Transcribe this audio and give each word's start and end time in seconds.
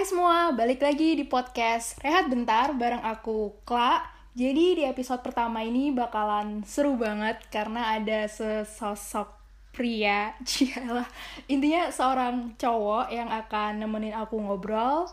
Hai 0.00 0.08
semua, 0.08 0.48
balik 0.56 0.80
lagi 0.80 1.12
di 1.12 1.28
podcast 1.28 2.00
Rehat 2.00 2.32
Bentar 2.32 2.72
bareng 2.72 3.04
aku, 3.04 3.60
Kla. 3.68 4.00
Jadi 4.32 4.80
di 4.80 4.84
episode 4.88 5.20
pertama 5.20 5.60
ini 5.60 5.92
bakalan 5.92 6.64
seru 6.64 6.96
banget 6.96 7.36
karena 7.52 8.00
ada 8.00 8.24
sesosok 8.24 9.28
pria, 9.76 10.32
cialah. 10.48 11.04
Intinya 11.52 11.92
seorang 11.92 12.56
cowok 12.56 13.12
yang 13.12 13.28
akan 13.28 13.84
nemenin 13.84 14.16
aku 14.16 14.40
ngobrol. 14.40 15.04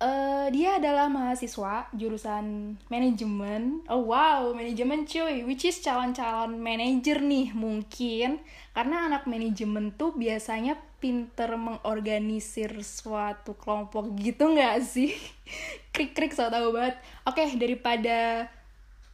Eh, 0.00 0.48
dia 0.56 0.80
adalah 0.80 1.12
mahasiswa 1.12 1.92
jurusan 1.92 2.72
manajemen. 2.88 3.84
Oh 3.84 4.08
wow, 4.08 4.48
manajemen 4.56 5.04
cuy, 5.04 5.44
which 5.44 5.68
is 5.68 5.76
calon-calon 5.84 6.56
manajer 6.56 7.20
nih 7.20 7.52
mungkin. 7.52 8.40
Karena 8.72 9.12
anak 9.12 9.28
manajemen 9.28 9.92
tuh 9.92 10.16
biasanya 10.16 10.80
pinter 11.04 11.52
mengorganisir 11.60 12.80
suatu 12.80 13.52
kelompok 13.60 14.16
gitu 14.16 14.56
nggak 14.56 14.80
sih? 14.80 15.12
Krik-krik 15.92 16.32
so 16.32 16.48
tau 16.48 16.72
banget. 16.72 16.96
Oke, 17.28 17.44
daripada 17.60 18.48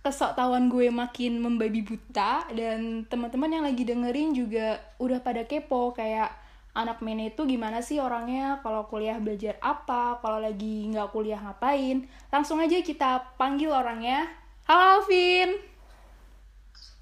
kesok 0.06 0.38
tahuan 0.38 0.70
gue 0.70 0.86
makin 0.86 1.42
membabi 1.42 1.82
buta 1.82 2.46
dan 2.54 3.02
teman-teman 3.10 3.58
yang 3.58 3.66
lagi 3.66 3.82
dengerin 3.82 4.38
juga 4.38 4.78
udah 5.02 5.18
pada 5.18 5.42
kepo 5.50 5.90
kayak 5.98 6.45
anak 6.76 7.00
mene 7.00 7.32
itu 7.32 7.48
gimana 7.48 7.80
sih 7.80 7.96
orangnya? 7.96 8.60
Kalau 8.60 8.84
kuliah 8.84 9.16
belajar 9.16 9.56
apa? 9.64 10.20
Kalau 10.20 10.44
lagi 10.44 10.92
nggak 10.92 11.08
kuliah 11.08 11.40
ngapain? 11.40 12.04
Langsung 12.28 12.60
aja 12.60 12.76
kita 12.84 13.32
panggil 13.40 13.72
orangnya. 13.72 14.28
Halo 14.68 15.00
Alvin. 15.00 15.56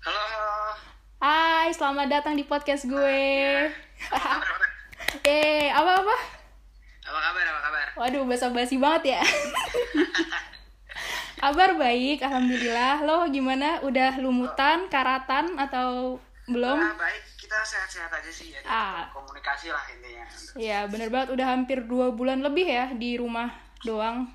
Halo, 0.07 0.23
halo. 0.31 0.55
Hai 1.19 1.75
selamat 1.75 2.07
datang 2.07 2.39
di 2.39 2.47
podcast 2.47 2.87
gue. 2.87 3.27
Apa 4.15 4.47
kabar? 4.47 4.71
eh 5.35 5.67
apa 5.75 5.93
apa? 6.07 6.17
Apa 7.11 7.19
kabar? 7.19 7.45
Apa 7.45 7.61
kabar? 7.67 7.87
waduh 7.99 8.23
basa-basi 8.31 8.79
banget 8.79 9.19
ya. 9.19 9.23
Kabar 11.45 11.77
baik 11.77 12.25
alhamdulillah. 12.25 13.05
Lo 13.05 13.29
gimana? 13.29 13.77
Udah 13.85 14.17
lumutan 14.17 14.89
karatan 14.89 15.61
atau 15.61 16.17
belum? 16.49 16.81
Ah, 16.81 16.97
baik, 16.97 17.21
kita 17.45 17.61
sehat-sehat 17.61 18.09
aja 18.09 18.31
sih. 18.33 18.49
Jadi 18.49 18.65
Ah. 18.65 19.13
komunikasi 19.13 19.69
lah 19.69 19.85
intinya. 19.93 20.25
Iya 20.57 20.79
bener 20.89 21.13
banget 21.13 21.37
udah 21.37 21.47
hampir 21.53 21.85
dua 21.85 22.09
bulan 22.09 22.41
lebih 22.41 22.65
ya 22.65 22.89
di 22.97 23.21
rumah 23.21 23.53
doang 23.85 24.33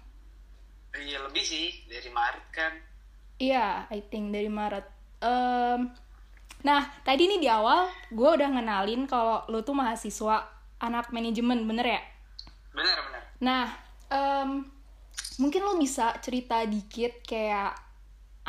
Iya 0.90 1.22
lebih 1.26 1.46
sih 1.46 1.86
dari 1.86 2.10
Maret 2.10 2.46
kan. 2.50 2.74
Iya, 3.38 3.86
I 3.94 4.02
think 4.10 4.34
dari 4.34 4.50
Maret. 4.50 4.86
Em, 5.22 5.94
nah, 6.66 6.82
tadi 7.06 7.30
nih 7.30 7.40
di 7.40 7.50
awal 7.50 7.88
gue 8.10 8.26
udah 8.26 8.50
ngenalin 8.58 9.06
kalau 9.06 9.46
lo 9.48 9.62
tuh 9.62 9.78
mahasiswa 9.78 10.50
anak 10.82 11.14
manajemen, 11.14 11.62
bener 11.70 11.86
ya? 11.94 12.02
Benar, 12.74 12.98
benar. 13.06 13.22
Nah, 13.38 13.66
em, 14.10 14.66
mungkin 15.38 15.62
lo 15.62 15.78
bisa 15.78 16.18
cerita 16.26 16.66
dikit 16.66 17.22
kayak 17.22 17.78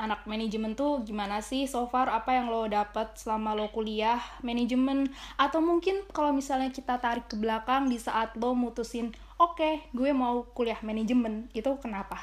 anak 0.01 0.25
manajemen 0.25 0.73
tuh 0.73 1.05
gimana 1.05 1.39
sih 1.41 1.69
so 1.69 1.85
far 1.87 2.09
apa 2.09 2.33
yang 2.33 2.49
lo 2.49 2.65
dapet 2.65 3.13
selama 3.15 3.53
lo 3.53 3.69
kuliah 3.69 4.17
manajemen 4.41 5.07
atau 5.37 5.61
mungkin 5.61 6.01
kalau 6.11 6.33
misalnya 6.33 6.69
kita 6.69 6.97
tarik 6.97 7.29
ke 7.29 7.37
belakang 7.37 7.87
di 7.87 8.01
saat 8.01 8.33
lo 8.35 8.57
mutusin 8.57 9.13
oke 9.37 9.93
gue 9.93 10.11
mau 10.13 10.49
kuliah 10.51 10.81
manajemen 10.81 11.53
itu 11.53 11.69
kenapa? 11.79 12.17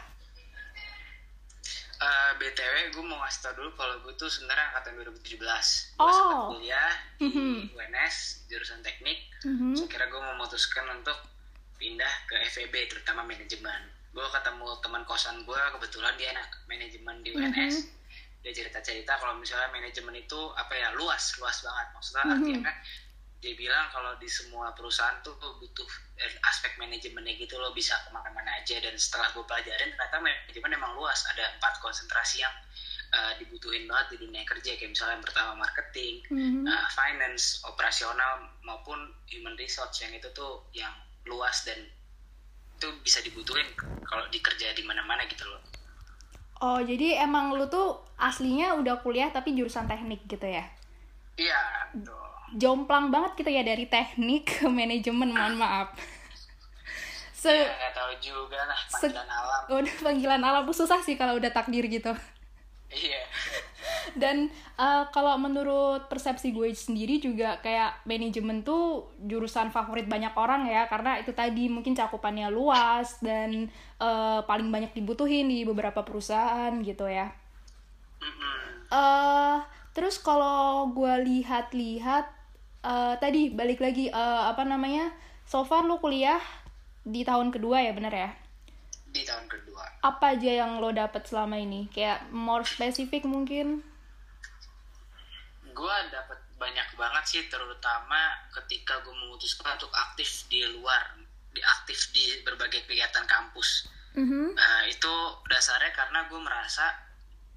Eh, 1.97 2.31
BTW 2.37 2.93
gue 2.93 3.01
mau 3.01 3.17
ngasih 3.17 3.41
tau 3.41 3.53
dulu 3.57 3.73
kalau 3.73 3.97
gue 4.05 4.13
tuh 4.13 4.29
sebenarnya 4.29 4.69
angkatan 4.69 5.01
2017. 5.01 5.97
Gue 5.97 6.05
Oh. 6.05 6.13
sempat 6.13 6.39
kuliah 6.53 6.91
di 7.17 7.25
Mhm. 7.25 7.73
UNS, 7.73 8.45
jurusan 8.45 8.85
teknik. 8.85 9.17
Mhm. 9.41 9.73
So, 9.73 9.89
kira 9.89 10.05
gue 10.05 10.21
memutuskan 10.21 10.85
untuk 10.93 11.17
pindah 11.81 12.13
ke 12.29 12.37
FEB, 12.53 12.85
terutama 12.85 13.25
manajemen. 13.25 13.81
Gue 14.17 14.25
ketemu 14.33 14.65
teman 14.81 15.05
kosan 15.05 15.45
gue, 15.45 15.61
kebetulan 15.77 16.17
dia 16.17 16.33
anak 16.33 16.49
manajemen 16.65 17.21
di 17.21 17.37
UNS. 17.37 17.85
Dia 18.41 18.49
cerita-cerita 18.49 19.13
kalau 19.21 19.37
misalnya 19.37 19.69
manajemen 19.69 20.17
itu 20.17 20.41
apa 20.57 20.73
ya 20.73 20.89
luas, 20.97 21.37
luas 21.37 21.61
banget. 21.61 21.87
Maksudnya 21.93 22.23
Mhm. 22.25 22.33
artinya 22.33 22.73
dia 23.37 23.53
bilang 23.53 23.85
kalau 23.93 24.17
di 24.17 24.25
semua 24.25 24.73
perusahaan 24.73 25.21
tuh 25.21 25.37
tuh 25.37 25.61
butuh 25.61 25.85
eh, 26.17 26.33
aspek 26.49 26.73
manajemennya 26.81 27.37
gitu 27.37 27.61
lo 27.61 27.69
bisa 27.69 27.93
ke 28.01 28.09
mana-mana 28.09 28.49
aja 28.57 28.81
dan 28.81 28.97
setelah 28.97 29.29
gue 29.29 29.45
pelajarin 29.45 29.93
ternyata 29.93 30.17
manajemen 30.17 30.73
emang 30.73 30.97
luas 30.97 31.21
ada 31.29 31.53
empat 31.53 31.77
konsentrasi 31.77 32.41
yang 32.41 32.55
eh, 33.13 33.33
dibutuhin 33.37 33.85
banget 33.85 34.17
di 34.17 34.25
dunia 34.25 34.41
kerja 34.41 34.73
kayak 34.73 34.89
misalnya 34.89 35.21
yang 35.21 35.25
pertama 35.29 35.51
marketing, 35.53 36.25
Mhm. 36.27 36.65
uh, 36.65 36.87
finance, 36.91 37.61
operasional 37.63 38.49
maupun 38.65 38.99
human 39.29 39.53
resource 39.55 40.01
yang 40.01 40.11
itu 40.11 40.27
tuh 40.33 40.65
yang 40.73 40.91
luas 41.29 41.61
dan 41.63 41.77
itu 42.77 42.87
bisa 43.01 43.19
dibutuhin 43.19 43.65
kalau 44.05 44.29
dikerja 44.29 44.69
di 44.71 44.85
mana-mana 44.85 45.25
gitu 45.25 45.49
loh. 45.49 45.57
Oh, 46.57 46.77
jadi 46.77 47.21
emang 47.21 47.53
lu 47.53 47.65
tuh 47.65 47.97
aslinya 48.17 48.77
udah 48.77 49.01
kuliah 49.01 49.29
tapi 49.29 49.53
jurusan 49.53 49.85
teknik 49.85 50.25
gitu 50.25 50.45
ya? 50.45 50.61
Iya, 51.33 51.57
betul. 51.93 52.17
Jomplang 52.53 53.09
banget 53.09 53.41
gitu 53.41 53.49
ya 53.49 53.61
dari 53.61 53.85
teknik 53.85 54.61
ke 54.61 54.65
manajemen, 54.65 55.29
mohon 55.29 55.57
maaf. 55.57 55.93
Se 57.37 57.53
Ya, 57.53 57.69
nggak 57.69 57.93
tahu 57.93 58.11
juga 58.17 58.57
lah 58.65 58.79
Se- 58.89 59.09
panggilan 59.09 59.29
alam. 59.29 59.61
udah 59.69 59.95
panggilan 60.01 60.41
alam 60.41 60.63
susah 60.69 60.97
sih 61.01 61.13
kalau 61.13 61.37
udah 61.37 61.53
takdir 61.53 61.85
gitu. 61.85 62.09
Iya. 62.89 63.21
Dan 64.15 64.47
eh, 64.77 65.03
kalau 65.11 65.35
menurut 65.35 66.07
persepsi 66.07 66.53
gue 66.53 66.71
sendiri 66.71 67.19
juga 67.19 67.59
kayak 67.59 68.05
manajemen 68.05 68.61
tuh 68.61 69.11
jurusan 69.25 69.67
favorit 69.67 70.05
banyak 70.05 70.31
orang 70.37 70.69
ya 70.69 70.85
karena 70.87 71.19
itu 71.19 71.33
tadi 71.33 71.67
mungkin 71.67 71.91
cakupannya 71.91 72.47
luas 72.47 73.19
dan 73.19 73.67
eh, 73.99 74.39
paling 74.45 74.69
banyak 74.69 74.95
dibutuhin 74.95 75.49
di 75.49 75.67
beberapa 75.67 76.05
perusahaan 76.05 76.71
gitu 76.79 77.09
ya. 77.09 77.33
Eh 78.87 79.57
terus 79.91 80.21
kalau 80.21 80.93
gue 80.93 81.13
lihat-lihat 81.25 82.25
eh 82.85 83.13
tadi 83.17 83.49
balik 83.49 83.81
lagi 83.81 84.07
eh, 84.07 84.41
apa 84.47 84.61
namanya 84.61 85.09
so 85.43 85.65
far 85.65 85.83
lu 85.83 85.97
kuliah 85.97 86.37
di 87.01 87.25
tahun 87.25 87.49
kedua 87.49 87.81
ya 87.81 87.91
bener 87.97 88.13
ya 88.13 88.29
Di 89.07 89.25
tahun 89.25 89.47
kedua. 89.49 89.81
apa 90.03 90.37
aja 90.37 90.61
yang 90.61 90.77
lo 90.77 90.91
dapet 90.93 91.25
selama 91.25 91.57
ini 91.57 91.89
kayak 91.89 92.29
more 92.29 92.61
spesifik 92.61 93.25
mungkin 93.25 93.81
gue 95.77 95.95
dapat 96.09 96.39
banyak 96.57 96.87
banget 96.97 97.23
sih 97.29 97.43
terutama 97.45 98.17
ketika 98.49 98.97
gue 99.05 99.13
memutuskan 99.13 99.77
untuk 99.77 99.93
aktif 99.93 100.49
di 100.49 100.65
luar 100.73 101.21
di 101.53 101.61
aktif 101.61 102.09
di 102.11 102.41
berbagai 102.41 102.89
kegiatan 102.89 103.29
kampus 103.29 103.93
Mhm. 104.17 104.57
Nah, 104.57 104.81
itu 104.89 105.13
dasarnya 105.45 105.93
karena 105.93 106.25
gue 106.25 106.41
merasa 106.41 106.89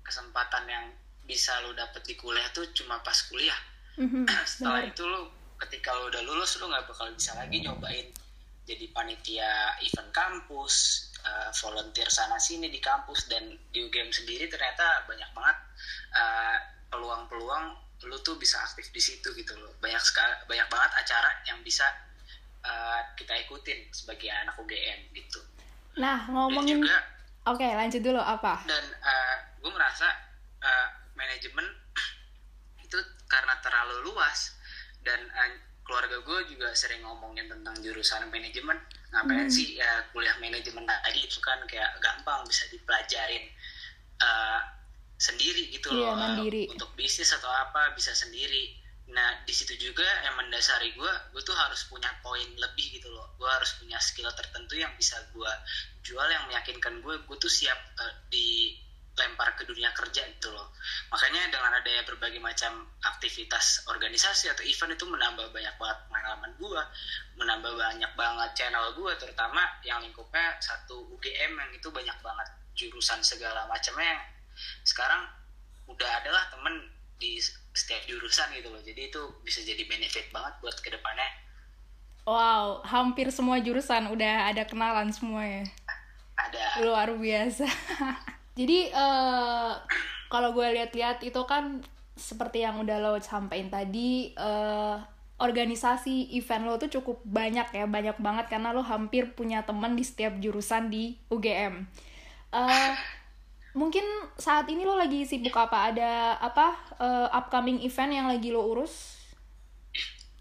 kesempatan 0.05 0.69
yang 0.69 0.85
bisa 1.25 1.57
lo 1.65 1.73
dapet 1.73 2.05
di 2.05 2.13
kuliah 2.21 2.45
tuh 2.53 2.69
cuma 2.77 3.01
pas 3.01 3.17
kuliah 3.33 3.57
Mhm. 3.97 4.29
setelah 4.45 4.85
Bener. 4.85 4.93
itu 4.93 5.03
lo 5.09 5.21
ketika 5.57 5.97
lo 5.97 6.13
udah 6.13 6.21
lulus 6.21 6.61
lo 6.61 6.69
nggak 6.69 6.85
bakal 6.85 7.09
bisa 7.17 7.33
lagi 7.33 7.65
nyobain 7.65 8.13
jadi 8.69 8.85
panitia 8.93 9.81
event 9.81 10.13
kampus 10.13 11.09
uh, 11.25 11.49
volunteer 11.65 12.09
sana 12.13 12.37
sini 12.37 12.69
di 12.69 12.77
kampus 12.77 13.25
dan 13.25 13.45
di 13.73 13.79
UGM 13.81 14.13
sendiri 14.13 14.45
ternyata 14.45 15.09
banyak 15.09 15.31
banget 15.33 15.57
uh, 16.13 16.59
peluang-peluang 17.51 18.09
lu 18.09 18.17
tuh 18.25 18.41
bisa 18.41 18.57
aktif 18.65 18.89
di 18.95 19.03
situ 19.03 19.29
gitu 19.37 19.53
loh. 19.61 19.77
Banyak 19.83 20.01
sekali 20.01 20.33
banyak 20.49 20.69
banget 20.73 20.91
acara 21.05 21.31
yang 21.45 21.61
bisa 21.61 21.85
uh, 22.65 23.01
kita 23.13 23.37
ikutin 23.45 23.93
sebagai 23.93 24.33
anak 24.33 24.57
UGM 24.57 25.13
gitu. 25.13 25.43
Nah 26.01 26.25
dan 26.25 26.33
ngomongin 26.33 26.81
juga 26.81 26.97
oke 27.45 27.61
lanjut 27.67 28.01
dulu 28.01 28.23
apa? 28.23 28.65
Dan 28.65 28.85
gue 29.61 29.69
merasa 29.69 30.09
uh, 30.65 30.89
manajemen 31.13 31.67
itu 32.89 32.97
karena 33.29 33.61
terlalu 33.61 34.09
luas 34.09 34.57
dan 35.05 35.21
uh, 35.37 35.53
keluarga 35.85 36.25
gue 36.25 36.57
juga 36.57 36.73
sering 36.73 37.05
ngomongin 37.05 37.53
tentang 37.53 37.77
jurusan 37.85 38.33
manajemen. 38.33 38.81
Ngapain 39.13 39.45
Hmm. 39.45 39.53
sih 39.53 39.77
ya 39.77 40.09
kuliah 40.17 40.41
manajemen 40.41 40.89
tadi 40.89 41.21
itu 41.21 41.37
kan? 41.45 41.61
Kayak 41.69 42.01
gampang 42.01 42.49
bisa 42.49 42.65
dipelajarin 42.73 43.45
uh, 44.25 44.80
sendiri 45.21 45.69
gitu 45.69 45.93
Iya, 45.93 46.17
loh 46.17 46.41
uh, 46.41 46.73
untuk 46.73 46.97
bisnis 46.97 47.29
atau 47.37 47.53
apa 47.53 47.93
bisa 47.93 48.17
sendiri. 48.17 48.73
Nah 49.13 49.45
di 49.45 49.53
situ 49.53 49.77
juga 49.77 50.07
yang 50.25 50.41
mendasari 50.41 50.97
gue 50.97 51.13
gue 51.37 51.43
tuh 51.45 51.53
harus 51.53 51.85
punya 51.93 52.09
poin 52.25 52.49
lebih 52.57 52.97
gitu 52.97 53.13
loh. 53.13 53.37
Gue 53.37 53.45
harus 53.53 53.77
punya 53.77 54.01
skill 54.01 54.33
tertentu 54.33 54.81
yang 54.81 54.97
bisa 54.97 55.21
gue 55.37 55.53
jual 56.01 56.25
yang 56.25 56.49
meyakinkan 56.49 57.05
gue 57.05 57.15
gue 57.29 57.37
tuh 57.37 57.53
siap 57.53 57.77
uh, 58.01 58.15
dilempar 58.33 59.61
ke 59.61 59.69
dunia 59.69 59.93
kerja 59.93 60.25
gitu 60.25 60.49
loh. 60.57 60.73
Makanya 61.13 61.53
dengan 61.53 61.77
adanya 61.77 62.01
berbagai 62.09 62.41
macam 62.41 62.89
aktivitas 63.05 63.85
organisasi 63.93 64.49
atau 64.57 64.65
event 64.65 64.97
itu 64.97 65.05
menambah 65.05 65.53
banyak 65.53 65.77
banget 65.77 65.99
pengalaman 66.09 66.53
gue 66.57 66.83
menambah 67.37 67.73
banyak 67.77 68.13
banget 68.17 68.51
channel 68.57 68.97
gue 68.97 69.13
terutama 69.21 69.69
yang 69.85 70.01
lingkupnya 70.01 70.57
satu 70.65 71.13
UGM 71.13 71.61
yang 71.61 71.71
itu 71.77 71.93
banyak 71.93 72.17
banget 72.25 72.49
jurusan 72.73 73.21
segala 73.21 73.69
macamnya 73.69 74.17
yang 74.17 74.23
sekarang 74.83 75.27
udah 75.91 76.11
adalah 76.23 76.47
temen 76.53 76.87
di 77.21 77.37
setiap 77.77 78.03
jurusan 78.09 78.49
gitu 78.57 78.73
loh 78.73 78.81
jadi 78.81 79.13
itu 79.13 79.23
bisa 79.45 79.61
jadi 79.61 79.85
benefit 79.87 80.33
banget 80.33 80.55
buat 80.63 80.77
ke 80.81 80.89
depannya 80.89 81.29
Wow, 82.29 82.85
hampir 82.85 83.33
semua 83.33 83.59
jurusan 83.59 84.13
udah 84.13 84.53
ada 84.53 84.69
kenalan 84.69 85.09
semua 85.11 85.41
ya. 85.41 85.65
Ada. 86.37 86.85
Luar 86.85 87.09
biasa. 87.17 87.65
Jadi 88.59 88.93
eh 88.93 89.73
kalau 90.29 90.53
gue 90.53 90.67
lihat-lihat 90.77 91.25
itu 91.25 91.41
kan 91.49 91.81
seperti 92.15 92.61
yang 92.63 92.79
udah 92.85 93.01
lo 93.01 93.17
sampaikan 93.19 93.73
tadi 93.73 94.37
eh 94.37 94.97
organisasi 95.41 96.37
event 96.37 96.69
lo 96.69 96.77
tuh 96.77 96.93
cukup 97.01 97.25
banyak 97.25 97.73
ya, 97.73 97.89
banyak 97.89 98.21
banget 98.21 98.47
karena 98.53 98.77
lo 98.77 98.85
hampir 98.85 99.33
punya 99.33 99.65
teman 99.65 99.97
di 99.97 100.05
setiap 100.05 100.37
jurusan 100.37 100.93
di 100.93 101.17
UGM. 101.33 101.89
Eh 102.53 102.93
mungkin 103.75 104.05
saat 104.37 104.67
ini 104.73 104.83
lo 104.89 104.95
lagi 104.99 105.25
sibuk 105.27 105.55
apa? 105.57 105.93
Ada 105.93 106.13
apa 106.41 106.67
eh, 106.99 107.29
upcoming 107.39 107.79
event 107.85 108.13
yang 108.13 108.27
lagi 108.33 108.49
lo 108.51 108.63
urus? 108.67 108.95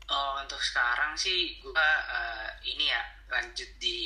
Oh, 0.09 0.31
untuk 0.41 0.57
sekarang 0.69 1.13
sih 1.23 1.39
gua 1.61 1.89
eh, 2.17 2.47
ini 2.71 2.89
ya 2.89 3.01
lanjut 3.29 3.69
di 3.77 3.97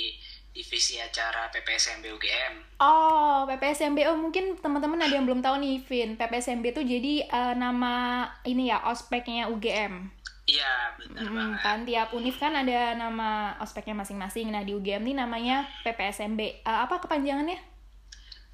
divisi 0.53 0.99
acara 0.99 1.49
PPSMB 1.53 2.05
UGM. 2.15 2.53
Oh, 2.87 3.45
PPSMB. 3.49 3.99
Oh, 4.11 4.17
mungkin 4.19 4.45
teman-teman 4.63 4.99
ada 5.05 5.13
yang 5.17 5.25
belum 5.27 5.41
tahu 5.45 5.55
nih, 5.63 5.75
Vin. 5.87 6.09
PPSMB 6.19 6.65
itu 6.73 6.81
jadi 6.93 7.13
eh, 7.39 7.53
nama 7.63 7.93
ini 8.45 8.63
ya, 8.71 8.77
ospeknya 8.91 9.43
UGM. 9.53 9.93
Iya, 10.43 10.73
benar 10.99 11.27
Hmm, 11.29 11.35
banget. 11.37 11.59
kan 11.63 11.79
tiap 11.87 12.09
univ 12.19 12.35
kan 12.43 12.51
ada 12.61 12.79
nama 12.99 13.29
ospeknya 13.63 13.95
masing-masing. 14.01 14.51
Nah, 14.51 14.63
di 14.67 14.71
UGM 14.75 15.03
nih 15.07 15.15
namanya 15.21 15.55
PPSMB. 15.83 16.41
Eh, 16.67 16.79
apa 16.85 16.99
kepanjangannya? 17.03 17.59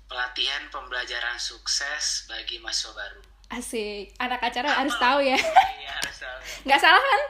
Pelatihan 0.10 0.66
pembelajaran 0.74 1.38
sukses 1.38 2.26
bagi 2.26 2.58
mahasiswa 2.58 2.98
baru. 2.98 3.22
Asik. 3.50 4.14
Anak 4.18 4.42
acara 4.42 4.82
harus 4.82 4.94
tahu 4.98 5.22
ya. 5.26 5.38
Iya, 5.38 5.92
harus 6.02 6.18
tahu. 6.22 6.38
Nggak 6.66 6.82
salah 6.82 7.02
kan? 7.02 7.22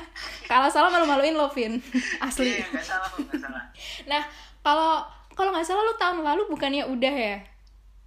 Kalau 0.50 0.68
salah 0.68 0.88
malu-maluin 0.92 1.36
lo, 1.36 1.48
Vin. 1.52 1.80
Asli. 2.26 2.60
Iya, 2.60 2.68
nggak 2.72 2.86
salah, 2.86 3.08
nggak 3.12 3.40
salah. 3.40 3.64
Nah, 4.06 4.22
kalau 4.62 5.04
kalau 5.36 5.50
nggak 5.52 5.66
salah 5.66 5.82
lo 5.84 5.94
tahun 5.98 6.22
lalu 6.22 6.42
bukannya 6.48 6.86
udah 6.86 7.14
ya? 7.14 7.36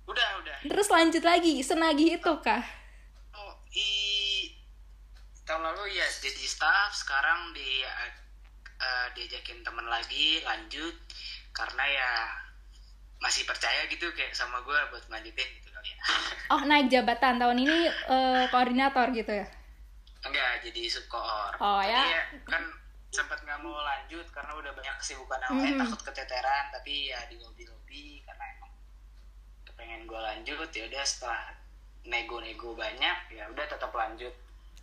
Udah, 0.08 0.28
udah. 0.42 0.56
Terus 0.66 0.88
lanjut 0.90 1.22
lagi, 1.22 1.62
senagih 1.62 2.18
itu 2.18 2.34
kah? 2.42 2.64
Oh, 3.36 3.54
i 3.76 3.90
tahun 5.46 5.62
lalu 5.62 5.94
ya 5.94 6.08
jadi 6.24 6.44
staff, 6.48 6.96
sekarang 6.96 7.54
di 7.54 7.84
eh, 7.84 9.08
diajakin 9.14 9.62
temen 9.62 9.86
lagi 9.86 10.40
lanjut 10.48 10.96
karena 11.52 11.84
ya 11.86 12.12
masih 13.20 13.44
percaya 13.44 13.84
gitu 13.86 14.08
kayak 14.12 14.32
sama 14.32 14.60
gue 14.62 14.76
buat 14.90 15.04
ngelanjutin 15.06 15.50
gitu 15.60 15.70
kali 15.70 15.90
ya. 15.92 16.00
Oh, 16.56 16.62
naik 16.64 16.90
jabatan 16.90 17.38
tahun 17.38 17.58
ini 17.60 17.80
eh, 17.88 18.44
koordinator 18.48 19.12
gitu 19.12 19.32
ya? 19.34 19.46
Enggak, 20.20 20.64
jadi 20.64 20.82
subkoor. 20.90 21.52
Oh, 21.60 21.80
Tadi 21.80 21.94
ya. 21.94 22.24
kan 22.44 22.64
sempat 23.10 23.42
nggak 23.42 23.60
mau 23.60 23.74
lanjut 23.76 24.26
karena 24.30 24.54
udah 24.54 24.70
banyak 24.70 24.96
kesibukan 24.98 25.40
yang 25.42 25.54
lain 25.58 25.74
Mhm. 25.74 25.82
takut 25.82 26.02
keteteran 26.06 26.70
tapi 26.70 27.10
ya 27.10 27.18
di 27.26 27.36
lobby 27.38 27.66
lobby 27.66 28.22
karena 28.22 28.46
emang 28.54 28.70
kepengen 29.66 30.06
gue 30.06 30.20
lanjut 30.20 30.70
ya 30.70 30.84
udah 30.86 31.04
setelah 31.04 31.42
nego-nego 32.06 32.78
banyak 32.78 33.18
ya 33.34 33.50
udah 33.50 33.66
tetap 33.66 33.90
lanjut 33.92 34.30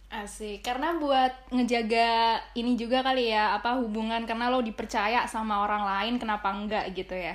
Asik, 0.07 0.63
karena 0.63 0.95
buat 0.95 1.51
ngejaga 1.51 2.39
ini 2.55 2.79
juga 2.79 3.03
kali 3.03 3.27
ya, 3.27 3.59
apa 3.59 3.75
hubungan 3.83 4.23
karena 4.23 4.47
lo 4.47 4.63
dipercaya 4.63 5.27
sama 5.27 5.67
orang 5.67 5.83
lain, 5.83 6.15
kenapa 6.17 6.47
enggak 6.55 6.95
gitu 6.95 7.11
ya? 7.11 7.35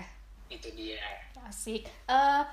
Itu 0.52 0.68
dia 0.76 1.00
Asik. 1.48 1.88
Eh 1.88 2.44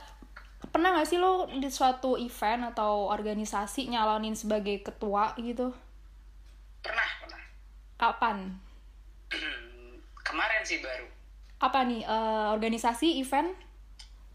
pernah 0.71 0.95
gak 0.99 1.07
sih 1.07 1.19
lo 1.19 1.47
di 1.51 1.71
suatu 1.71 2.19
event 2.19 2.75
atau 2.75 3.11
organisasi 3.11 3.91
nyalonin 3.91 4.35
sebagai 4.35 4.83
ketua 4.83 5.35
gitu? 5.39 5.71
pernah 6.79 7.09
pernah 7.23 7.43
Kapan? 7.99 8.37
kemarin 10.29 10.63
sih 10.63 10.79
baru 10.83 11.07
Apa 11.59 11.83
nih, 11.83 12.07
eh, 12.07 12.47
organisasi, 12.55 13.19
event? 13.19 13.51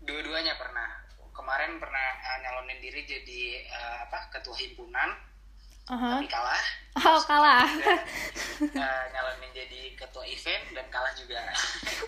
dua-duanya 0.04 0.60
pernah 0.60 1.04
kemarin 1.34 1.82
pernah 1.82 2.08
uh, 2.24 2.38
nyalonin 2.44 2.80
diri 2.80 3.04
jadi 3.04 3.68
uh, 3.68 3.98
apa 4.08 4.32
ketua 4.32 4.56
himpunan 4.60 5.16
Aha. 5.92 6.16
tapi 6.16 6.32
kalah. 6.32 6.64
Oh, 6.94 7.20
kalah. 7.28 7.68
Uh, 8.64 9.04
nyalonin 9.12 9.52
jadi 9.52 9.98
ketua 10.00 10.24
event 10.24 10.64
dan 10.72 10.86
kalah 10.88 11.12
juga. 11.18 11.40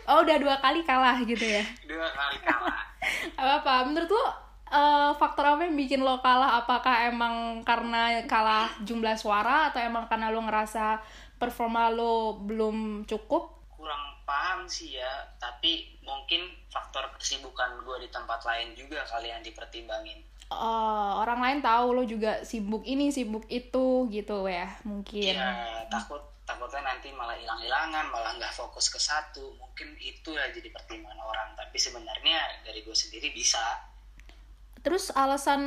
Oh, 0.06 0.22
udah 0.22 0.38
dua 0.38 0.62
kali 0.62 0.86
kalah 0.86 1.18
gitu 1.25 1.42
ya? 1.42 1.66
dua 1.89 2.06
kali 2.13 2.38
kalah. 2.45 2.86
Apa 3.33 3.89
menurut 3.89 4.06
lo 4.06 4.25
eh, 4.69 5.12
faktor 5.18 5.57
apa 5.57 5.66
yang 5.66 5.74
bikin 5.74 6.06
lo 6.06 6.22
kalah? 6.22 6.62
Apakah 6.62 7.10
emang 7.10 7.66
karena 7.66 8.22
kalah 8.30 8.69
jumlah 8.86 9.18
suara 9.18 9.74
atau 9.74 9.81
emang 9.81 10.06
karena 10.06 10.30
lo 10.30 10.45
ngerasa 10.45 11.01
performa 11.42 11.89
lo 11.89 12.38
belum 12.38 13.10
cukup? 13.10 13.66
Kurang 13.74 14.22
paham 14.30 14.69
sih 14.69 14.94
ya. 15.01 15.25
Tapi 15.42 15.98
mungkin 16.06 16.45
faktor 16.69 17.10
kesibukan 17.18 17.81
gue 17.81 18.06
di 18.06 18.10
tempat 18.13 18.45
lain 18.45 18.77
juga 18.77 19.01
kali 19.10 19.33
yang 19.33 19.42
dipertimbangin 19.42 20.22
Eh, 20.46 21.12
orang 21.26 21.42
lain 21.42 21.60
tahu 21.66 21.98
lo 21.98 22.04
juga 22.06 22.46
sibuk 22.46 22.86
ini 22.86 23.10
sibuk 23.10 23.50
itu 23.50 24.06
gitu 24.14 24.46
ya 24.46 24.70
mungkin. 24.86 25.34
Ya 25.34 25.82
takut 25.90 26.22
takutnya 26.46 26.86
nanti 26.86 27.10
malah 27.18 27.34
hilang-hilangan 27.34 28.14
malah 28.14 28.38
nggak 28.38 28.54
fokus 28.54 28.94
ke 28.94 29.02
satu. 29.02 29.58
Mungkin 29.58 29.98
itu 29.98 30.38
ya 30.38 30.46
jadi 30.54 30.70
pertimbangan 30.70 31.18
orang. 31.18 31.50
Tapi 31.58 31.78
sebenarnya 31.82 32.62
dari 32.62 32.86
gue 32.86 32.94
sendiri 32.94 33.34
bisa. 33.34 33.90
Terus 34.86 35.10
alasan 35.18 35.62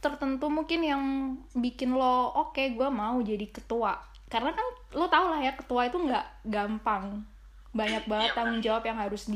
tertentu 0.00 0.48
mungkin 0.48 0.80
yang 0.80 1.02
bikin 1.52 1.92
lo 1.92 2.32
oke 2.40 2.72
gue 2.72 2.88
mau 2.88 3.20
jadi 3.20 3.44
ketua. 3.52 4.00
Karena 4.32 4.56
kan 4.56 4.66
lo 4.96 5.12
tau 5.12 5.28
lah 5.28 5.44
ya 5.44 5.52
ketua 5.52 5.92
itu 5.92 6.00
nggak 6.00 6.48
gampang. 6.48 7.20
Banyak 7.76 8.08
banget 8.08 8.32
Iya, 8.32 8.36
tanggung 8.40 8.64
jawab 8.64 8.88
yang 8.88 8.96
harus 8.96 9.28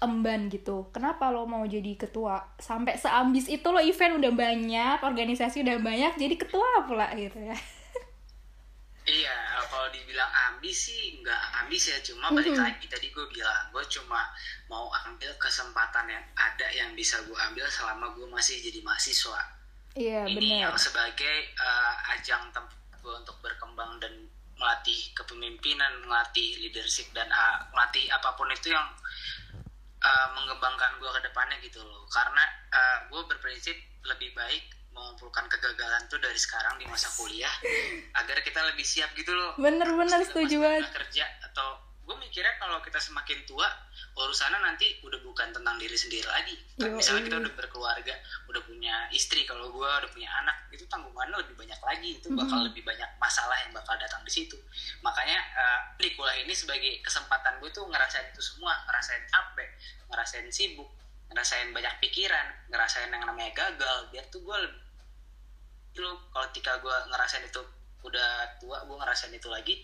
diemban 0.00 0.52
gitu. 0.52 0.90
Kenapa 0.92 1.32
lo 1.32 1.48
mau 1.48 1.64
jadi 1.64 1.96
ketua? 1.96 2.42
Sampai 2.60 3.00
seambis 3.00 3.48
itu 3.48 3.64
lo 3.72 3.80
event 3.80 4.20
udah 4.20 4.32
banyak 4.34 4.98
organisasi 5.00 5.64
udah 5.64 5.80
banyak 5.80 6.12
jadi 6.20 6.34
ketua 6.36 6.84
pula 6.84 7.08
gitu 7.16 7.40
ya. 7.40 7.56
Iya, 9.04 9.36
kalau 9.68 9.92
dibilang 9.92 10.32
ambis 10.48 10.88
sih 10.88 11.20
nggak 11.20 11.42
ambis 11.60 11.92
ya, 11.92 12.00
cuma 12.00 12.32
balik 12.32 12.56
lagi 12.56 12.88
tadi 12.88 13.12
gue 13.12 13.26
bilang 13.28 13.68
gue 13.68 13.84
cuma 13.92 14.32
mau 14.64 14.88
ambil 15.04 15.28
kesempatan 15.36 16.08
yang 16.08 16.24
ada 16.32 16.64
yang 16.72 16.88
bisa 16.96 17.20
gue 17.28 17.36
ambil 17.36 17.68
selama 17.68 18.16
gue 18.16 18.24
masih 18.32 18.64
jadi 18.64 18.80
mahasiswa. 18.80 19.40
iya 19.92 20.24
Ini 20.24 20.40
bener 20.40 20.72
yang 20.72 20.76
sebagai 20.80 21.36
eh, 21.52 21.94
ajang 22.16 22.48
tempat 22.56 22.80
gue 23.04 23.12
untuk 23.12 23.36
berkembang 23.44 24.00
dan 24.00 24.24
melatih 24.56 25.12
kepemimpinan, 25.12 26.00
melatih 26.08 26.56
leadership 26.62 27.10
dan 27.12 27.28
uh, 27.28 27.60
melatih 27.74 28.06
apa 28.08 28.32
pun 28.38 28.48
itu 28.48 28.72
yang 28.72 28.86
uh, 30.04 30.28
mengembangkan 30.36 31.00
gue 31.00 31.10
ke 31.10 31.20
depannya 31.24 31.56
gitu 31.64 31.80
loh. 31.80 32.04
Karena 32.12 32.44
uh, 32.70 32.98
gue 33.08 33.20
berprinsip 33.32 33.76
lebih 34.04 34.36
baik 34.36 34.64
mengumpulkan 34.94 35.50
kegagalan 35.50 36.06
tuh 36.06 36.22
dari 36.22 36.38
sekarang 36.38 36.78
di 36.78 36.86
masa 36.86 37.10
kuliah 37.18 37.50
agar 38.22 38.38
kita 38.46 38.62
lebih 38.62 38.86
siap 38.86 39.10
gitu 39.18 39.34
loh. 39.34 39.58
bener-bener 39.58 40.22
setuju 40.22 40.62
banget 40.62 40.86
kerja 40.94 41.26
atau 41.50 41.83
mikirnya 42.34 42.58
kalau 42.58 42.82
kita 42.82 42.98
semakin 42.98 43.46
tua 43.46 43.62
urusannya 44.18 44.58
nanti 44.58 44.98
udah 45.06 45.22
bukan 45.22 45.54
tentang 45.54 45.78
diri 45.78 45.94
sendiri 45.94 46.26
lagi. 46.26 46.58
Yoi. 46.82 46.90
Misalnya 46.98 47.22
kita 47.30 47.38
udah 47.38 47.54
berkeluarga, 47.54 48.10
udah 48.50 48.62
punya 48.66 49.06
istri, 49.14 49.46
kalau 49.46 49.70
gue 49.70 49.86
udah 49.86 50.10
punya 50.10 50.26
anak, 50.42 50.66
itu 50.74 50.82
tanggungannya 50.90 51.46
lebih 51.46 51.54
banyak 51.54 51.78
lagi, 51.78 52.18
itu 52.18 52.34
bakal 52.34 52.58
Mhm. 52.58 52.74
lebih 52.74 52.82
banyak 52.82 53.06
masalah 53.22 53.54
yang 53.62 53.70
bakal 53.70 53.94
datang 54.02 54.18
di 54.26 54.34
situ. 54.34 54.58
Makanya 55.06 55.38
eh, 55.38 55.78
di 56.02 56.10
kuliah 56.18 56.42
ini 56.42 56.50
sebagai 56.50 56.98
kesempatan 57.06 57.62
gue 57.62 57.70
tuh 57.70 57.86
ngerasain 57.86 58.26
itu 58.34 58.42
semua, 58.42 58.82
ngerasain 58.82 59.22
capek, 59.30 59.70
ngerasain 60.10 60.50
sibuk, 60.50 60.90
ngerasain 61.30 61.70
banyak 61.70 61.94
pikiran, 62.02 62.50
ngerasain 62.66 63.14
yang 63.14 63.22
namanya 63.22 63.54
gagal, 63.54 64.10
biar 64.10 64.26
tuh 64.34 64.42
gue 64.42 64.56
lebih 64.58 64.82
lu 66.02 66.10
kalau 66.34 66.50
ketika 66.50 66.82
gue 66.82 66.96
ngerasain 67.14 67.46
itu 67.46 67.62
udah 68.02 68.58
tua 68.58 68.82
gue 68.82 68.96
ngerasain 68.98 69.30
itu 69.30 69.46
lagi 69.46 69.78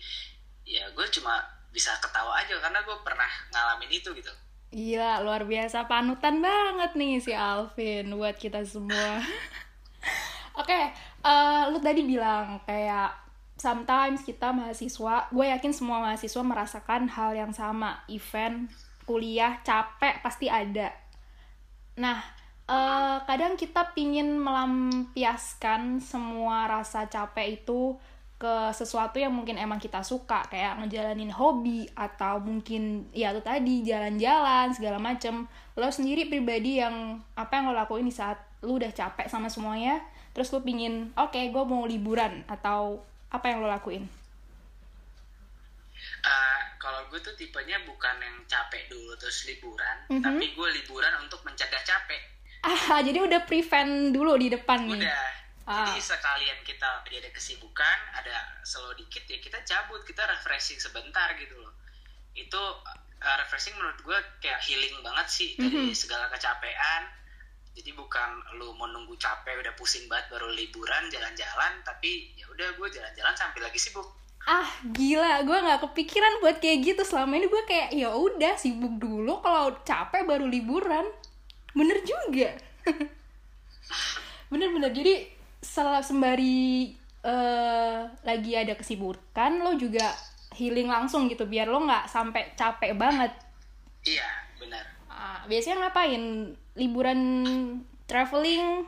ya 0.67 0.91
gue 0.91 1.07
cuma 1.07 1.39
bisa 1.71 1.95
ketawa 2.03 2.35
aja 2.35 2.55
karena 2.59 2.83
gue 2.83 2.97
pernah 3.03 3.31
ngalamin 3.51 3.91
itu 3.91 4.11
gitu 4.11 4.31
Gila, 4.71 5.19
luar 5.19 5.43
biasa. 5.43 5.83
Panutan 5.83 6.39
banget 6.39 6.95
nih 6.95 7.19
si 7.19 7.35
Alvin 7.35 8.07
buat 8.15 8.39
kita 8.39 8.63
semua. 8.63 9.19
Oke, 10.63 10.95
eh, 11.27 11.61
lu 11.67 11.79
tadi 11.83 12.07
bilang 12.07 12.63
kayak 12.63 13.11
sometimes 13.59 14.23
kita 14.23 14.55
mahasiswa, 14.55 15.27
gue 15.27 15.45
yakin 15.51 15.75
semua 15.75 15.99
mahasiswa 15.99 16.39
merasakan 16.39 17.11
hal 17.11 17.35
yang 17.35 17.51
sama. 17.51 17.99
Event, 18.07 18.71
kuliah, 19.03 19.59
capek 19.59 20.23
pasti 20.23 20.47
ada. 20.47 20.95
Nah, 21.99 22.23
eh, 22.71 23.17
kadang 23.27 23.59
kita 23.59 23.91
pingin 23.91 24.39
melampiaskan 24.39 25.99
semua 25.99 26.71
rasa 26.71 27.11
capek 27.11 27.59
itu 27.59 27.99
ke 28.41 28.55
sesuatu 28.73 29.21
yang 29.21 29.29
mungkin 29.29 29.53
emang 29.53 29.77
kita 29.77 30.01
suka 30.01 30.41
kayak 30.49 30.81
ngejalanin 30.81 31.29
hobi 31.29 31.85
atau 31.93 32.41
mungkin 32.41 33.05
ya 33.13 33.29
itu 33.29 33.45
tadi 33.45 33.85
jalan-jalan 33.85 34.73
segala 34.73 34.97
macem 34.97 35.45
lo 35.77 35.87
sendiri 35.87 36.25
pribadi 36.25 36.81
yang 36.81 37.21
apa 37.37 37.61
yang 37.61 37.69
lo 37.69 37.77
lakuin 37.77 38.09
di 38.09 38.11
saat 38.11 38.41
lo 38.65 38.81
udah 38.81 38.89
capek 38.89 39.29
sama 39.29 39.45
semuanya 39.45 40.01
terus 40.33 40.49
lo 40.49 40.65
pingin 40.65 41.13
oke 41.13 41.37
gue 41.37 41.63
mau 41.63 41.85
liburan 41.85 42.41
atau 42.49 42.97
apa 43.29 43.45
yang 43.45 43.61
lo 43.61 43.69
lakuin 43.69 44.09
Uh, 46.21 46.61
kalau 46.77 47.01
gue 47.09 47.17
tuh 47.17 47.33
tipenya 47.33 47.81
bukan 47.81 48.13
yang 48.21 48.37
capek 48.45 48.85
dulu 48.89 49.13
terus 49.17 49.45
liburan, 49.45 49.97
Mhm. 50.05 50.21
tapi 50.21 50.53
gue 50.53 50.69
liburan 50.81 51.13
untuk 51.17 51.41
mencegah 51.41 51.81
capek. 51.81 52.21
Ah, 52.61 53.01
jadi 53.01 53.25
udah 53.25 53.41
prevent 53.45 54.13
dulu 54.13 54.37
di 54.37 54.53
depan 54.53 54.85
nih. 54.85 55.01
Udah. 55.01 55.29
Ah. 55.63 55.85
Jadi 55.87 56.01
sekalian 56.01 56.59
kita 56.61 56.83
lagi 56.99 57.15
ada 57.17 57.29
kesibukan, 57.29 57.97
ada 58.13 58.33
slow 58.61 58.91
dikit 58.93 59.23
ya 59.23 59.37
kita 59.37 59.61
cabut, 59.61 60.01
kita 60.03 60.25
refreshing 60.25 60.77
sebentar 60.77 61.31
gitu 61.35 61.53
loh. 61.55 61.73
Itu 62.33 62.57
uh, 63.21 63.35
refreshing 63.39 63.75
menurut 63.75 64.01
gue 64.01 64.17
kayak 64.39 64.57
healing 64.59 64.99
banget 65.01 65.27
sih 65.27 65.49
dari 65.55 65.87
Mhm. 65.87 65.93
segala 65.93 66.25
kecapean. 66.27 67.05
Jadi 67.71 67.93
bukan 67.93 68.29
lu 68.57 68.73
mau 68.73 68.83
nunggu 68.85 69.15
capek 69.15 69.55
udah 69.57 69.73
pusing 69.73 70.03
banget 70.05 70.27
baru 70.29 70.49
liburan 70.49 71.07
jalan-jalan, 71.07 71.79
tapi 71.81 72.35
ya 72.35 72.43
udah 72.49 72.75
gue 72.75 72.87
jalan-jalan 72.89 73.31
sampai 73.31 73.61
lagi 73.61 73.79
sibuk. 73.79 74.03
Ah, 74.41 74.65
gila, 74.83 75.45
gue 75.45 75.53
nggak 75.55 75.85
kepikiran 75.85 76.41
buat 76.41 76.57
kayak 76.57 76.81
gitu. 76.83 77.01
Selama 77.05 77.37
ini 77.37 77.45
gue 77.45 77.63
kayak 77.63 77.93
ya 77.93 78.09
udah 78.11 78.57
sibuk 78.57 78.97
dulu, 78.97 79.37
kalau 79.39 79.77
capek 79.85 80.25
baru 80.25 80.49
liburan. 80.49 81.05
Bener 81.71 82.01
juga. 82.01 82.57
Bener-bener. 84.51 84.91
Jadi 84.91 85.13
sembari 85.61 86.97
eh, 87.21 88.01
lagi 88.25 88.51
ada 88.57 88.73
kesibukan, 88.73 89.61
lo 89.61 89.77
juga 89.77 90.11
healing 90.57 90.89
langsung 90.89 91.29
gitu, 91.29 91.45
biar 91.45 91.69
lo 91.69 91.85
nggak 91.85 92.09
sampai 92.09 92.57
capek 92.57 92.97
banget. 92.97 93.31
Iya, 94.03 94.29
benar. 94.57 94.85
Ah, 95.07 95.45
biasanya 95.45 95.87
ngapain? 95.87 96.53
Liburan 96.75 97.21
traveling 98.09 98.87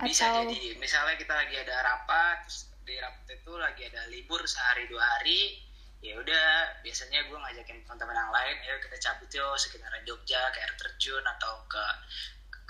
bisa 0.00 0.32
atau 0.32 0.48
jadi 0.48 0.80
misalnya 0.80 1.16
kita 1.20 1.34
lagi 1.36 1.60
ada 1.60 1.76
rapat 1.84 2.48
terus 2.48 2.72
di 2.88 2.96
rapat 2.96 3.36
itu 3.36 3.52
lagi 3.60 3.82
ada 3.84 4.08
libur 4.08 4.40
sehari 4.48 4.88
dua 4.88 5.04
hari 5.04 5.60
ya 6.00 6.16
udah 6.16 6.80
biasanya 6.80 7.28
gue 7.28 7.36
ngajakin 7.36 7.84
teman-teman 7.84 8.16
yang 8.16 8.32
lain 8.32 8.56
ayo 8.64 8.76
kita 8.80 8.96
cabut 8.96 9.28
yuk 9.28 9.52
sekitaran 9.60 10.00
Jogja 10.08 10.40
ke 10.56 10.58
air 10.64 10.72
terjun 10.80 11.20
atau 11.20 11.60
ke, 11.68 11.84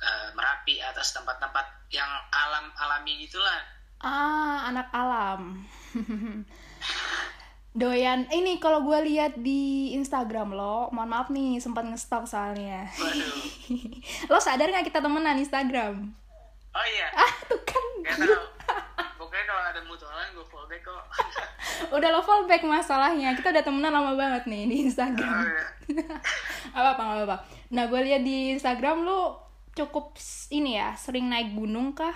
ke 0.00 0.33
Merapi 0.33 0.80
atas 0.80 1.12
tempat-tempat 1.12 1.62
yang 1.88 2.09
alam 2.30 2.73
alami 2.75 3.21
gitulah 3.21 3.61
Ah, 4.00 4.64
anak 4.66 4.88
alam. 4.90 5.61
Doyan, 7.71 8.26
ini 8.30 8.57
kalau 8.57 8.83
gue 8.83 8.99
lihat 9.07 9.37
di 9.37 9.92
Instagram 9.92 10.50
lo, 10.50 10.90
mohon 10.90 11.07
maaf 11.07 11.28
nih, 11.28 11.61
sempat 11.61 11.85
ngestok 11.85 12.25
soalnya. 12.25 12.88
waduh 12.90 13.37
lo 14.26 14.40
sadar 14.40 14.66
nggak 14.66 14.88
kita 14.88 14.99
temenan 14.99 15.37
Instagram? 15.37 16.16
oh 16.71 16.87
iya 16.88 17.12
Ah, 17.12 17.30
tuh 17.45 17.61
kan. 17.61 17.85
tahu 18.16 18.47
pokoknya 19.16 19.45
kalau 19.45 19.62
ada 19.64 19.80
mutualan 19.85 20.33
gue 20.33 20.47
follow 20.47 20.64
back 20.64 20.80
kok 20.80 21.04
Udah 21.95 22.09
lo 22.09 22.23
follow 22.23 22.47
back 22.47 22.62
masalahnya. 22.62 23.35
Kita 23.35 23.50
udah 23.50 23.61
temenan 23.61 23.90
lama 23.90 24.14
banget 24.14 24.47
nih 24.47 24.64
di 24.64 24.76
oh, 24.76 24.87
Instagram. 24.87 25.35
iya. 25.45 25.62
apa 26.73 26.88
apa 26.95 27.02
apa 27.04 27.23
apa. 27.23 27.37
Nah, 27.69 27.85
gue 27.85 28.00
lihat 28.00 28.23
di 28.23 28.54
Instagram 28.54 29.02
lo 29.02 29.50
cukup 29.73 30.17
ini 30.50 30.77
ya, 30.77 30.93
sering 30.95 31.27
naik 31.27 31.53
gunung 31.53 31.93
kah? 31.93 32.15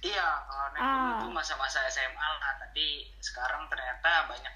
Iya, 0.00 0.26
kalau 0.44 0.66
naik 0.70 0.80
Ah. 0.80 0.92
gunung 0.92 1.14
itu 1.18 1.28
masa-masa 1.34 1.78
SMA 1.88 2.12
lah, 2.36 2.52
tapi 2.56 2.86
sekarang 3.18 3.66
ternyata 3.66 4.28
banyak 4.28 4.54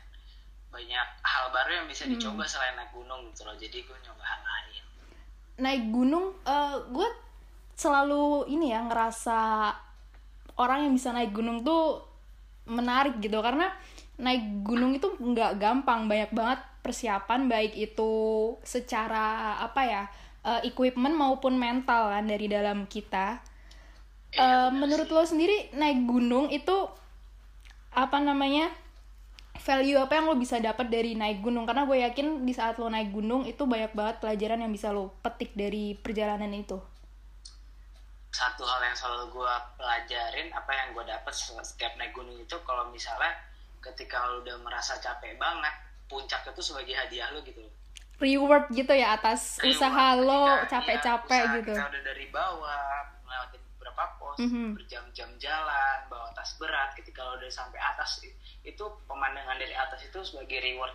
banyak 0.70 1.08
hal 1.24 1.50
baru 1.50 1.82
yang 1.82 1.86
bisa 1.86 2.06
dicoba 2.06 2.46
Hmm. 2.46 2.52
selain 2.52 2.74
naik 2.74 2.92
gunung 2.92 3.26
gitu 3.28 3.42
loh. 3.42 3.56
Jadi 3.56 3.82
gue 3.82 3.96
nyoba 3.98 4.24
hal 4.24 4.40
lain. 4.42 4.84
naik 5.58 5.92
gunung 5.92 6.32
eh 6.42 6.76
gue 6.88 7.08
selalu 7.76 8.48
ini 8.48 8.72
ya 8.72 8.80
ngerasa 8.80 9.68
orang 10.56 10.88
yang 10.88 10.94
bisa 10.94 11.12
naik 11.12 11.32
gunung 11.32 11.60
tuh 11.60 12.00
menarik 12.64 13.20
gitu 13.20 13.36
karena 13.40 13.68
naik 14.16 14.40
gunung 14.64 14.92
itu 14.92 15.04
nggak 15.10 15.60
gampang 15.60 16.08
banyak 16.08 16.32
banget 16.32 16.60
persiapan 16.80 17.44
baik 17.44 17.76
itu 17.76 18.12
secara 18.64 19.60
apa 19.60 19.80
ya 19.84 20.02
eh, 20.44 20.60
equipment 20.68 21.14
maupun 21.16 21.56
mental 21.56 22.12
kan 22.12 22.24
dari 22.28 22.46
dalam 22.50 22.86
kita. 22.86 23.40
Benar 24.30 24.70
menurut 24.70 25.10
lo 25.10 25.26
sendiri 25.26 25.74
naik 25.74 26.06
gunung 26.06 26.54
itu 26.54 26.86
apa 27.90 28.22
namanya 28.22 28.70
value 29.58 29.98
apa 29.98 30.16
yang 30.16 30.30
lo 30.30 30.38
bisa 30.38 30.62
dapat 30.62 30.86
dari 30.86 31.18
naik 31.18 31.42
gunung? 31.42 31.66
Karena 31.66 31.84
gue 31.84 31.98
yakin 32.00 32.46
di 32.46 32.54
saat 32.54 32.78
lo 32.78 32.86
naik 32.86 33.10
gunung 33.10 33.44
itu 33.44 33.66
banyak 33.66 33.92
banget 33.92 34.22
pelajaran 34.22 34.62
yang 34.62 34.72
bisa 34.72 34.94
lo 34.94 35.12
petik 35.20 35.52
dari 35.58 35.98
perjalanan 35.98 36.48
itu. 36.54 36.78
Satu 38.30 38.62
hal 38.62 38.80
yang 38.86 38.94
selalu 38.94 39.34
gue 39.34 39.54
pelajarin, 39.74 40.54
apa 40.54 40.70
yang 40.70 40.94
gue 40.94 41.04
dapat 41.10 41.34
setiap 41.34 41.98
naik 41.98 42.14
gunung 42.14 42.38
itu, 42.38 42.54
kalau 42.62 42.86
misalnya 42.94 43.34
ketika 43.82 44.22
lo 44.30 44.46
udah 44.46 44.54
merasa 44.62 44.94
capek 45.02 45.34
banget, 45.34 45.74
puncak 46.06 46.46
itu 46.46 46.62
sebagai 46.62 46.94
hadiah 46.94 47.34
lo 47.34 47.42
gitu. 47.42 47.58
loh. 47.58 47.74
Reward 48.20 48.68
gitu 48.70 48.92
ya 48.92 49.16
atas 49.16 49.56
Reward 49.58 49.72
usaha 49.74 50.06
lo 50.14 50.44
capek-capek 50.68 51.42
gitu 51.64 51.72
Kita 51.72 51.88
udah 51.88 52.02
dari 52.04 52.26
bawah, 52.28 52.84
ngelewatin 53.24 53.60
beberapa 53.74 54.04
pos, 54.20 54.36
Mhm. 54.38 54.76
berjam-jam 54.76 55.30
jalan, 55.40 55.96
bawa 56.06 56.28
tas 56.36 56.54
berat. 56.60 56.92
Ketika 56.94 57.24
lo 57.24 57.40
udah 57.40 57.48
sampai 57.48 57.80
atas, 57.80 58.20
itu 58.60 58.84
pemandangan 59.08 59.56
dari 59.56 59.72
atas 59.72 60.04
itu 60.04 60.20
sebagai 60.20 60.60
reward 60.60 60.92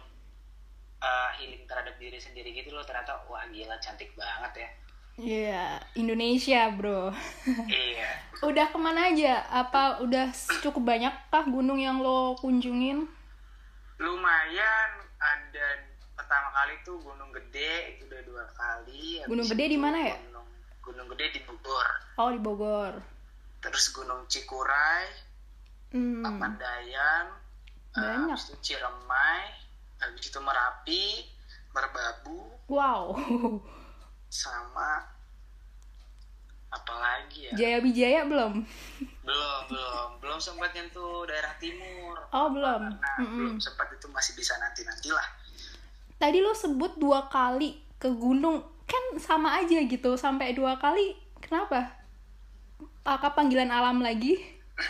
uh, 1.02 1.30
healing 1.36 1.66
terhadap 1.66 1.98
diri 1.98 2.18
sendiri 2.18 2.54
gitu 2.54 2.72
loh. 2.72 2.86
Ternyata, 2.86 3.26
wah 3.26 3.44
gila 3.50 3.76
cantik 3.82 4.14
banget 4.14 4.54
ya. 4.64 4.70
Iya 5.16 5.80
Indonesia 5.96 6.68
bro 6.76 7.08
iya. 7.72 8.20
udah 8.52 8.68
ke 8.68 8.76
mana 8.76 9.16
aja 9.16 9.48
apa 9.48 10.04
udah 10.04 10.28
cukup 10.60 10.84
banyak 10.84 11.16
kah 11.32 11.48
gunung 11.48 11.80
yang 11.80 12.04
lo 12.04 12.36
kunjungin 12.36 13.08
Lumayan 13.96 15.05
pertama 16.26 16.50
kali 16.50 16.74
tuh 16.82 16.98
Gunung 17.06 17.30
Gede, 17.30 17.94
itu 17.94 18.10
udah 18.10 18.22
dua 18.26 18.46
kali. 18.58 19.22
Gunung 19.30 19.46
Gede 19.46 19.66
di 19.70 19.78
mana 19.78 19.98
ya? 20.02 20.18
Gunung, 20.26 20.50
Gunung 20.82 21.08
Gede 21.14 21.38
di 21.38 21.40
Bogor. 21.46 21.88
oh 22.18 22.30
di 22.34 22.42
Bogor 22.42 22.94
Terus 23.62 23.94
Gunung 23.94 24.26
Cikuray, 24.26 25.06
hmm. 25.94 26.26
Papandayan, 26.26 27.30
eh, 27.94 28.02
Banyak. 28.02 28.34
habis 28.34 28.50
itu 28.50 28.74
Ciremai, 28.74 29.54
habis 30.02 30.34
itu 30.34 30.40
Merapi, 30.42 31.06
Merbabu, 31.70 32.42
wow 32.66 33.14
sama 34.34 35.06
apa 36.74 36.94
lagi 36.98 37.50
ya? 37.50 37.54
Jaya 37.54 37.78
Bijaya 37.86 38.26
belum 38.26 38.66
Belum, 39.22 39.62
belum, 39.70 40.10
belum 40.22 40.38
sempat 40.42 40.74
nyentuh 40.74 41.26
daerah 41.26 41.54
timur. 41.58 42.14
Oh, 42.30 42.46
belum. 42.54 42.94
Nah, 42.94 43.18
Mm-mm. 43.18 43.38
belum 43.42 43.58
sempat 43.58 43.90
itu 43.90 44.06
masih 44.14 44.38
bisa 44.38 44.54
nanti 44.62 44.86
nantilah. 44.86 45.26
Tadi 46.16 46.40
lo 46.40 46.56
sebut 46.56 46.96
dua 46.96 47.28
kali 47.28 47.80
ke 48.00 48.10
gunung. 48.12 48.64
Kan 48.86 49.18
sama 49.18 49.58
aja 49.60 49.82
gitu 49.82 50.14
sampai 50.16 50.54
dua 50.54 50.78
kali 50.78 51.18
kenapa? 51.42 51.90
Apakah 53.06 53.38
panggilan 53.38 53.70
alam 53.70 54.02
lagi? 54.02 54.38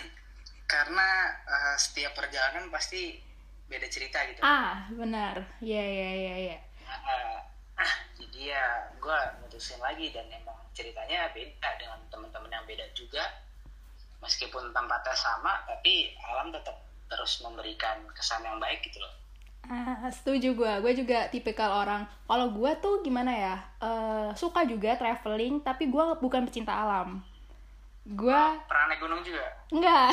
Karena 0.72 1.32
eh, 1.46 1.76
setiap 1.80 2.16
perjalanan 2.16 2.68
pasti 2.72 3.20
beda 3.66 3.90
cerita 3.90 4.22
gitu. 4.30 4.40
ah 4.46 4.86
benar. 4.94 5.42
Ya 5.64 5.82
ya 5.82 6.12
ya 6.14 6.36
ya. 6.54 6.58
Eh, 6.86 7.38
ah, 7.82 7.94
jadi 8.20 8.56
ya 8.56 8.66
gue 9.02 9.20
mutusin 9.42 9.82
lagi 9.82 10.14
dan 10.14 10.30
emang 10.30 10.58
ceritanya 10.76 11.34
beda 11.34 11.70
dengan 11.82 12.00
teman-teman 12.14 12.52
yang 12.52 12.66
beda 12.70 12.86
juga. 12.94 13.24
Meskipun 14.22 14.74
tempatnya 14.74 15.14
sama 15.14 15.62
tapi 15.70 16.18
alam 16.18 16.50
tetap 16.50 16.78
terus 17.06 17.42
memberikan 17.46 18.02
kesan 18.18 18.42
yang 18.42 18.58
baik 18.58 18.82
gitu 18.82 18.98
loh 18.98 19.25
Ah, 19.66 20.06
setuju 20.14 20.54
gue. 20.54 20.74
Gue 20.82 20.94
juga 20.94 21.26
tipikal 21.34 21.82
orang. 21.82 22.06
Kalau 22.30 22.54
gue 22.54 22.72
tuh 22.78 23.02
gimana 23.02 23.34
ya? 23.34 23.56
eh, 23.82 24.30
suka 24.38 24.62
juga 24.66 24.94
traveling, 24.98 25.62
tapi 25.66 25.90
gue 25.90 26.04
bukan 26.22 26.46
pecinta 26.46 26.74
alam. 26.74 27.22
Gue 28.06 28.42
pernah 28.70 28.86
naik 28.94 29.02
gunung 29.02 29.22
juga 29.26 29.42
nggak. 29.74 30.12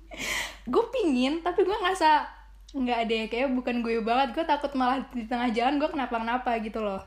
gue 0.72 0.84
pingin, 0.92 1.40
tapi 1.40 1.64
gue 1.64 1.76
ngerasa 1.76 2.28
nggak 2.76 3.00
deh. 3.08 3.24
Kayak 3.32 3.56
bukan 3.56 3.80
gue 3.80 4.04
banget. 4.04 4.36
Gue 4.36 4.44
takut 4.44 4.72
malah 4.76 5.00
di 5.08 5.24
tengah 5.24 5.48
jalan 5.48 5.80
gue 5.80 5.88
kenapa-kenapa 5.88 6.60
gitu 6.60 6.84
loh. 6.84 7.00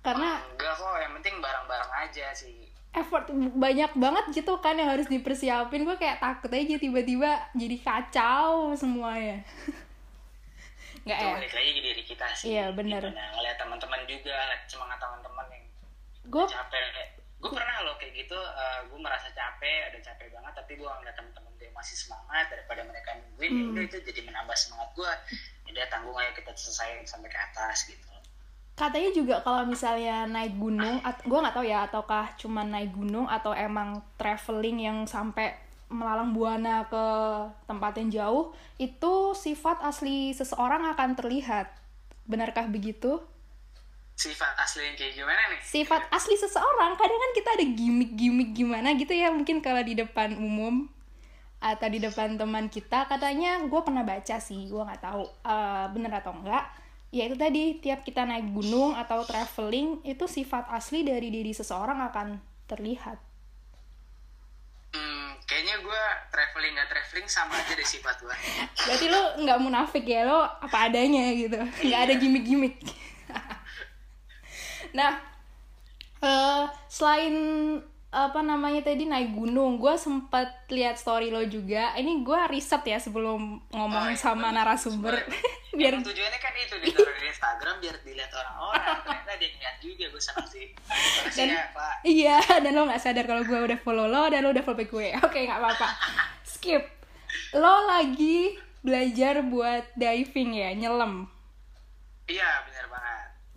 Karena 0.00 0.38
enggak 0.54 0.78
kok 0.78 0.94
yang 0.96 1.12
penting 1.18 1.34
bareng-bareng 1.42 1.92
aja 2.06 2.26
sih 2.32 2.70
effort 2.90 3.30
banyak 3.54 3.94
banget 3.94 4.42
gitu 4.42 4.58
kan 4.58 4.74
yang 4.74 4.90
harus 4.90 5.06
dipersiapin. 5.06 5.86
Gue 5.86 5.94
kayak 5.94 6.18
takut 6.18 6.50
aja 6.50 6.74
tiba-tiba 6.74 7.38
jadi 7.54 7.76
kacau 7.78 8.74
semuanya. 8.74 9.46
Nggak 11.00 11.16
itu 11.16 11.26
ya? 11.26 11.32
balik 11.34 11.52
lagi 11.52 11.70
ke 11.70 11.80
diri 11.80 12.02
kita 12.04 12.26
sih 12.34 12.46
Iya. 12.52 12.64
Gimana 12.70 13.24
ngeliat 13.32 13.56
teman-teman 13.56 14.00
juga 14.04 14.36
ngeliat 14.36 14.62
semangat 14.66 14.98
teman-teman 14.98 15.46
yang 15.48 15.64
Gue 16.28 16.44
capek 16.46 16.82
gue 17.40 17.48
pernah 17.48 17.76
loh 17.80 17.96
kayak 17.96 18.12
gitu 18.14 18.36
gue 18.86 19.00
merasa 19.00 19.32
capek 19.32 19.88
ada 19.88 19.98
capek 19.98 20.28
banget 20.28 20.52
tapi 20.52 20.76
gue 20.76 20.84
ngeliat 20.84 21.16
teman-teman 21.16 21.48
gue 21.56 21.72
masih 21.72 21.96
semangat 21.96 22.52
daripada 22.52 22.84
mereka 22.84 23.16
nungguin 23.16 23.48
ya 23.48 23.64
Hmm. 23.72 23.80
itu 23.80 23.96
jadi 24.04 24.20
menambah 24.22 24.52
semangat 24.52 24.92
gue 24.92 25.12
udah 25.72 25.84
tanggung 25.88 26.12
aja 26.14 26.36
kita 26.36 26.52
selesai 26.52 27.08
sampai 27.08 27.32
ke 27.32 27.38
atas 27.40 27.88
gitu 27.88 28.04
katanya 28.76 29.10
juga 29.12 29.34
kalau 29.40 29.64
misalnya 29.64 30.24
naik 30.24 30.52
gunung 30.56 31.00
at 31.00 31.20
gue 31.20 31.32
nggak 31.34 31.52
tahu 31.52 31.64
ya 31.64 31.84
ataukah 31.84 32.32
cuma 32.36 32.60
naik 32.60 32.92
gunung 32.92 33.24
atau 33.24 33.52
emang 33.52 34.04
traveling 34.16 34.76
yang 34.80 34.98
sampai 35.04 35.56
melalang 35.90 36.30
buana 36.30 36.86
ke 36.86 37.06
tempat 37.66 37.98
yang 37.98 38.08
jauh 38.08 38.44
itu 38.78 39.34
sifat 39.34 39.82
asli 39.82 40.30
seseorang 40.30 40.86
akan 40.94 41.18
terlihat. 41.18 41.66
Benarkah 42.24 42.70
begitu? 42.70 43.18
Sifat 44.14 44.54
asli 44.54 44.86
yang 44.86 44.96
kayak 44.96 45.12
gimana 45.18 45.42
nih? 45.50 45.60
Sifat 45.66 46.06
asli 46.14 46.38
seseorang 46.38 46.94
kadang 46.94 47.18
kan 47.18 47.32
kita 47.34 47.48
ada 47.58 47.66
gimmick-gimmick 47.66 48.50
gimana 48.54 48.94
gitu 48.94 49.10
ya 49.10 49.34
mungkin 49.34 49.58
kalau 49.58 49.82
di 49.82 49.98
depan 49.98 50.38
umum 50.38 50.86
atau 51.60 51.88
di 51.92 52.00
depan 52.00 52.40
teman 52.40 52.72
kita 52.72 53.04
katanya 53.04 53.60
gue 53.68 53.80
pernah 53.84 54.00
baca 54.00 54.40
sih 54.40 54.64
gue 54.64 54.80
nggak 54.80 55.02
tahu 55.04 55.28
uh, 55.44 55.92
bener 55.92 56.12
atau 56.22 56.32
enggak. 56.32 56.64
Ya 57.10 57.26
itu 57.26 57.34
tadi 57.34 57.82
tiap 57.82 58.06
kita 58.06 58.22
naik 58.22 58.54
gunung 58.54 58.94
atau 58.94 59.26
traveling 59.26 59.98
itu 60.06 60.30
sifat 60.30 60.70
asli 60.70 61.02
dari 61.02 61.26
diri 61.26 61.50
seseorang 61.50 61.98
akan 62.06 62.38
terlihat. 62.70 63.18
Hmm, 64.94 65.19
kayaknya 65.50 65.82
gue 65.82 66.02
traveling 66.30 66.78
nggak 66.78 66.86
traveling 66.94 67.26
sama 67.26 67.58
aja 67.58 67.74
deh 67.74 67.82
sifat 67.82 68.22
gue 68.22 68.36
berarti 68.86 69.06
lo 69.10 69.22
nggak 69.42 69.58
munafik 69.58 70.06
ya 70.06 70.22
lo 70.22 70.46
apa 70.46 70.86
adanya 70.86 71.34
gitu. 71.34 71.58
Nggak 71.58 72.00
ada 72.06 72.14
gimmick-gimmick. 72.14 72.78
Nah 74.90 75.22
uh, 76.22 76.66
selain 76.90 77.34
apa 78.10 78.42
namanya 78.42 78.82
tadi 78.82 79.06
naik 79.06 79.38
gunung. 79.38 79.78
Gue 79.78 79.94
sempat 79.94 80.66
lihat 80.66 80.98
story 80.98 81.30
lo 81.30 81.46
juga. 81.46 81.94
Ini 81.94 82.26
gue 82.26 82.40
riset 82.50 82.82
ya 82.82 82.98
sebelum 82.98 83.62
ngomong 83.70 84.04
oh, 84.06 84.10
iya, 84.10 84.18
sama 84.18 84.50
narasumber. 84.50 85.14
biar 85.78 85.94
Emang 85.94 86.02
tujuannya 86.02 86.40
kan 86.42 86.52
itu 86.58 86.76
ditaruh 86.90 87.14
di 87.14 87.26
Instagram 87.30 87.74
biar 87.78 87.96
dilihat 88.02 88.32
orang-orang. 88.34 88.98
Ternyata 89.06 89.32
dia 89.38 89.48
ngeliat 89.54 89.76
juga 89.78 90.04
gue 90.10 90.22
senang 90.22 90.48
sih. 90.50 90.66
Dan, 91.38 91.48
ya, 91.54 91.62
iya 92.02 92.38
dan 92.66 92.72
lo 92.74 92.90
nggak 92.90 93.02
sadar 93.02 93.24
kalau 93.30 93.46
gue 93.46 93.58
udah 93.70 93.78
follow 93.78 94.10
lo 94.10 94.26
dan 94.26 94.42
lo 94.42 94.50
udah 94.50 94.64
follow 94.66 94.82
gue. 94.82 95.08
Oke 95.22 95.46
nggak 95.46 95.60
apa-apa. 95.62 95.88
Skip. 96.42 96.82
Lo 97.54 97.86
lagi 97.86 98.58
belajar 98.82 99.46
buat 99.46 99.86
diving 99.94 100.58
ya 100.58 100.74
nyelam. 100.74 101.30
Iya 102.26 102.46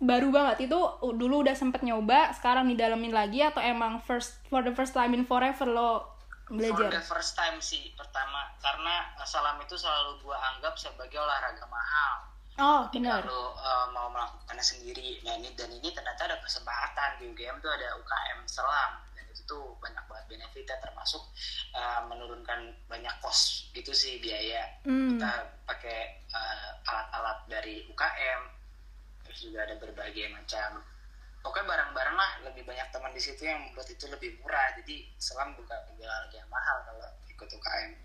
baru 0.04 0.28
banget 0.28 0.68
itu 0.68 0.78
dulu 1.00 1.42
udah 1.42 1.56
sempet 1.56 1.80
nyoba 1.80 2.30
sekarang 2.36 2.68
didalamin 2.68 3.10
lagi 3.10 3.40
atau 3.40 3.64
emang 3.64 3.98
first 4.04 4.36
for 4.52 4.60
the 4.60 4.72
first 4.76 4.92
time 4.92 5.16
in 5.16 5.24
forever 5.24 5.64
lo 5.64 6.14
belajar? 6.52 6.76
For 6.76 6.92
the 6.92 7.04
first 7.04 7.32
time 7.34 7.56
sih 7.64 7.96
pertama 7.96 8.52
karena 8.60 9.16
salam 9.24 9.56
itu 9.64 9.74
selalu 9.80 10.20
gua 10.20 10.36
anggap 10.54 10.76
sebagai 10.76 11.16
olahraga 11.16 11.64
mahal. 11.72 12.12
Oh 12.54 12.86
benar. 12.92 13.26
Kalau 13.26 13.50
uh, 13.58 13.86
mau 13.90 14.06
melakukannya 14.14 14.62
sendiri, 14.62 15.18
nah 15.26 15.34
ini 15.34 15.50
dan 15.58 15.72
ini 15.74 15.90
ternyata 15.90 16.30
ada 16.30 16.38
kesempatan 16.38 17.18
di 17.18 17.34
UGM 17.34 17.58
tuh 17.58 17.72
ada 17.72 17.98
UKM 17.98 18.46
selam 18.46 19.02
dan 19.18 19.24
itu 19.26 19.42
tuh 19.42 19.74
banyak 19.82 20.04
banget 20.06 20.24
benefitnya 20.30 20.78
termasuk 20.78 21.18
uh, 21.74 22.06
menurunkan 22.06 22.78
banyak 22.86 23.14
kos 23.18 23.72
gitu 23.74 23.90
sih 23.90 24.22
biaya. 24.22 24.70
Hmm. 24.86 25.18
Kita 25.18 25.32
pakai 25.66 26.22
uh, 26.30 26.70
alat-alat 26.86 27.38
dari 27.50 27.82
UKM 27.90 28.63
terus 29.34 29.50
juga 29.50 29.66
ada 29.66 29.74
berbagai 29.82 30.30
macam. 30.30 30.78
Pokoknya 31.42 31.66
barang-barang 31.74 32.16
lah 32.16 32.30
lebih 32.46 32.62
banyak 32.62 32.88
teman 32.94 33.10
di 33.10 33.20
situ 33.20 33.42
yang 33.42 33.58
membuat 33.66 33.90
itu 33.90 34.06
lebih 34.06 34.38
murah. 34.38 34.72
Jadi 34.78 35.10
selam 35.18 35.58
bukan 35.58 35.76
harga 35.98 36.36
yang 36.38 36.48
mahal 36.48 36.78
kalau 36.86 37.08
ikut 37.26 37.50
UKM 37.50 38.04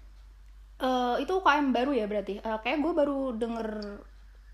uh, 0.80 1.16
itu 1.20 1.32
UKM 1.32 1.76
baru 1.76 1.92
ya 1.94 2.06
berarti? 2.08 2.40
Uh, 2.42 2.58
kayak 2.64 2.80
gue 2.82 2.94
baru 2.96 3.36
denger 3.36 3.68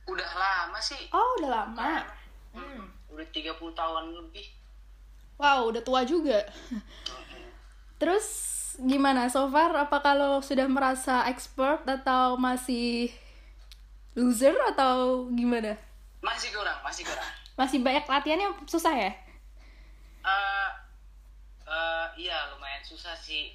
udah 0.05 0.31
lama 0.37 0.79
sih. 0.81 1.09
Oh 1.13 1.41
udah 1.41 1.49
lama. 1.49 2.05
Hmm, 2.53 2.61
hmm. 2.61 3.13
udah 3.15 3.25
30 3.33 3.57
tahun 3.57 4.03
lebih. 4.13 4.45
Wow 5.41 5.73
udah 5.73 5.81
tua 5.81 6.01
juga. 6.05 6.45
Terus 8.01 8.25
gimana? 8.81 9.31
So 9.31 9.47
far 9.49 9.73
apa 9.73 9.97
kalau 10.03 10.43
sudah 10.43 10.67
merasa 10.69 11.25
expert 11.25 11.87
atau 11.87 12.37
masih 12.37 13.09
loser 14.15 14.55
atau 14.71 15.27
gimana 15.35 15.75
masih 16.25 16.49
kurang 16.49 16.81
masih 16.81 17.05
kurang. 17.05 17.29
Masih 17.53 17.77
banyak 17.85 18.03
latihannya 18.09 18.49
susah 18.65 18.93
ya? 18.97 19.11
Uh, 20.25 20.69
uh, 21.69 22.05
iya 22.17 22.49
lumayan 22.49 22.81
susah 22.81 23.13
sih. 23.13 23.53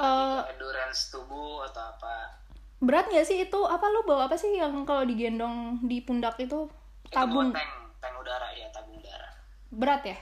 Uh, 0.00 0.40
endurance 0.56 1.12
tubuh 1.12 1.68
atau 1.68 1.92
apa. 1.92 2.40
Berat 2.80 3.12
nggak 3.12 3.28
sih? 3.28 3.44
Itu 3.44 3.68
apa 3.68 3.84
lo 3.92 4.08
bawa 4.08 4.32
apa 4.32 4.40
sih 4.40 4.56
yang 4.56 4.88
kalau 4.88 5.04
digendong 5.04 5.84
di 5.84 6.00
pundak 6.00 6.40
itu 6.40 6.68
tabung? 7.12 7.52
itu 7.52 7.60
tank 7.60 7.72
tank 8.00 8.14
udara 8.16 8.48
ya 8.56 8.66
tabung 8.72 8.96
udara. 8.96 9.28
Berat 9.68 10.02
ya? 10.08 10.16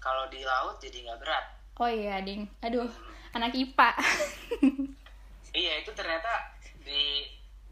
Kalau 0.00 0.32
di 0.32 0.40
laut 0.40 0.80
jadi 0.80 1.04
nggak 1.04 1.20
berat. 1.20 1.44
Oh 1.76 1.88
iya 1.88 2.24
ding. 2.24 2.48
Aduh 2.64 2.88
hmm. 2.88 3.10
anak 3.36 3.54
ipa 3.54 3.94
iya 5.54 5.82
itu 5.82 5.90
ternyata 5.94 6.50
di 6.82 7.26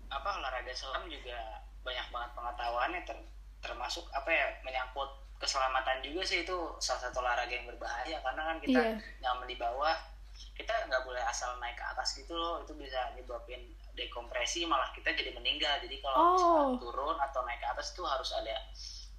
apa 0.09 0.39
olahraga 0.39 0.73
selam 0.73 1.07
juga 1.11 1.67
banyak 1.89 2.07
banget 2.13 2.31
pengetahuannya 2.37 3.01
ter, 3.09 3.17
termasuk 3.65 4.05
apa 4.13 4.29
ya 4.29 4.47
menyangkut 4.61 5.09
keselamatan 5.41 6.05
juga 6.05 6.23
sih 6.27 6.45
itu 6.45 6.57
salah 6.83 7.09
satu 7.09 7.25
olahraga 7.25 7.55
yang 7.55 7.65
berbahaya 7.71 8.21
karena 8.21 8.43
kan 8.53 8.57
kita 8.61 8.81
yeah. 8.83 9.23
nyaman 9.25 9.49
di 9.49 9.57
bawah 9.57 9.97
kita 10.55 10.75
nggak 10.91 11.03
boleh 11.07 11.23
asal 11.27 11.55
naik 11.63 11.79
ke 11.79 11.85
atas 11.87 12.19
gitu 12.19 12.35
loh 12.35 12.63
itu 12.63 12.75
bisa 12.75 13.15
nyebabin 13.15 13.63
dekompresi 13.95 14.67
malah 14.67 14.91
kita 14.95 15.15
jadi 15.15 15.35
meninggal 15.35 15.79
jadi 15.83 15.97
kalau 16.03 16.19
oh. 16.19 16.67
turun 16.79 17.17
atau 17.19 17.43
naik 17.47 17.63
ke 17.63 17.69
atas 17.71 17.95
tuh 17.95 18.07
harus 18.07 18.31
ada 18.35 18.55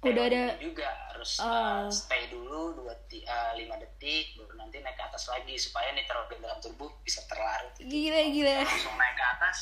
udah 0.00 0.24
ada 0.32 0.56
juga 0.56 0.88
harus 1.12 1.36
uh. 1.44 1.84
Uh, 1.84 1.88
stay 1.92 2.32
dulu 2.32 2.72
dua 2.72 2.96
uh, 2.96 3.52
lima 3.52 3.76
detik 3.76 4.32
baru 4.40 4.56
nanti 4.56 4.80
naik 4.80 4.96
ke 4.96 5.04
atas 5.04 5.28
lagi 5.28 5.60
supaya 5.60 5.92
nitrogen 5.92 6.40
dalam 6.40 6.56
tubuh 6.56 6.88
bisa 7.04 7.20
terlarut 7.28 7.72
gitu. 7.76 7.88
gila 7.88 8.20
gila 8.32 8.52
langsung 8.64 8.96
naik 8.96 9.16
ke 9.16 9.24
atas 9.36 9.56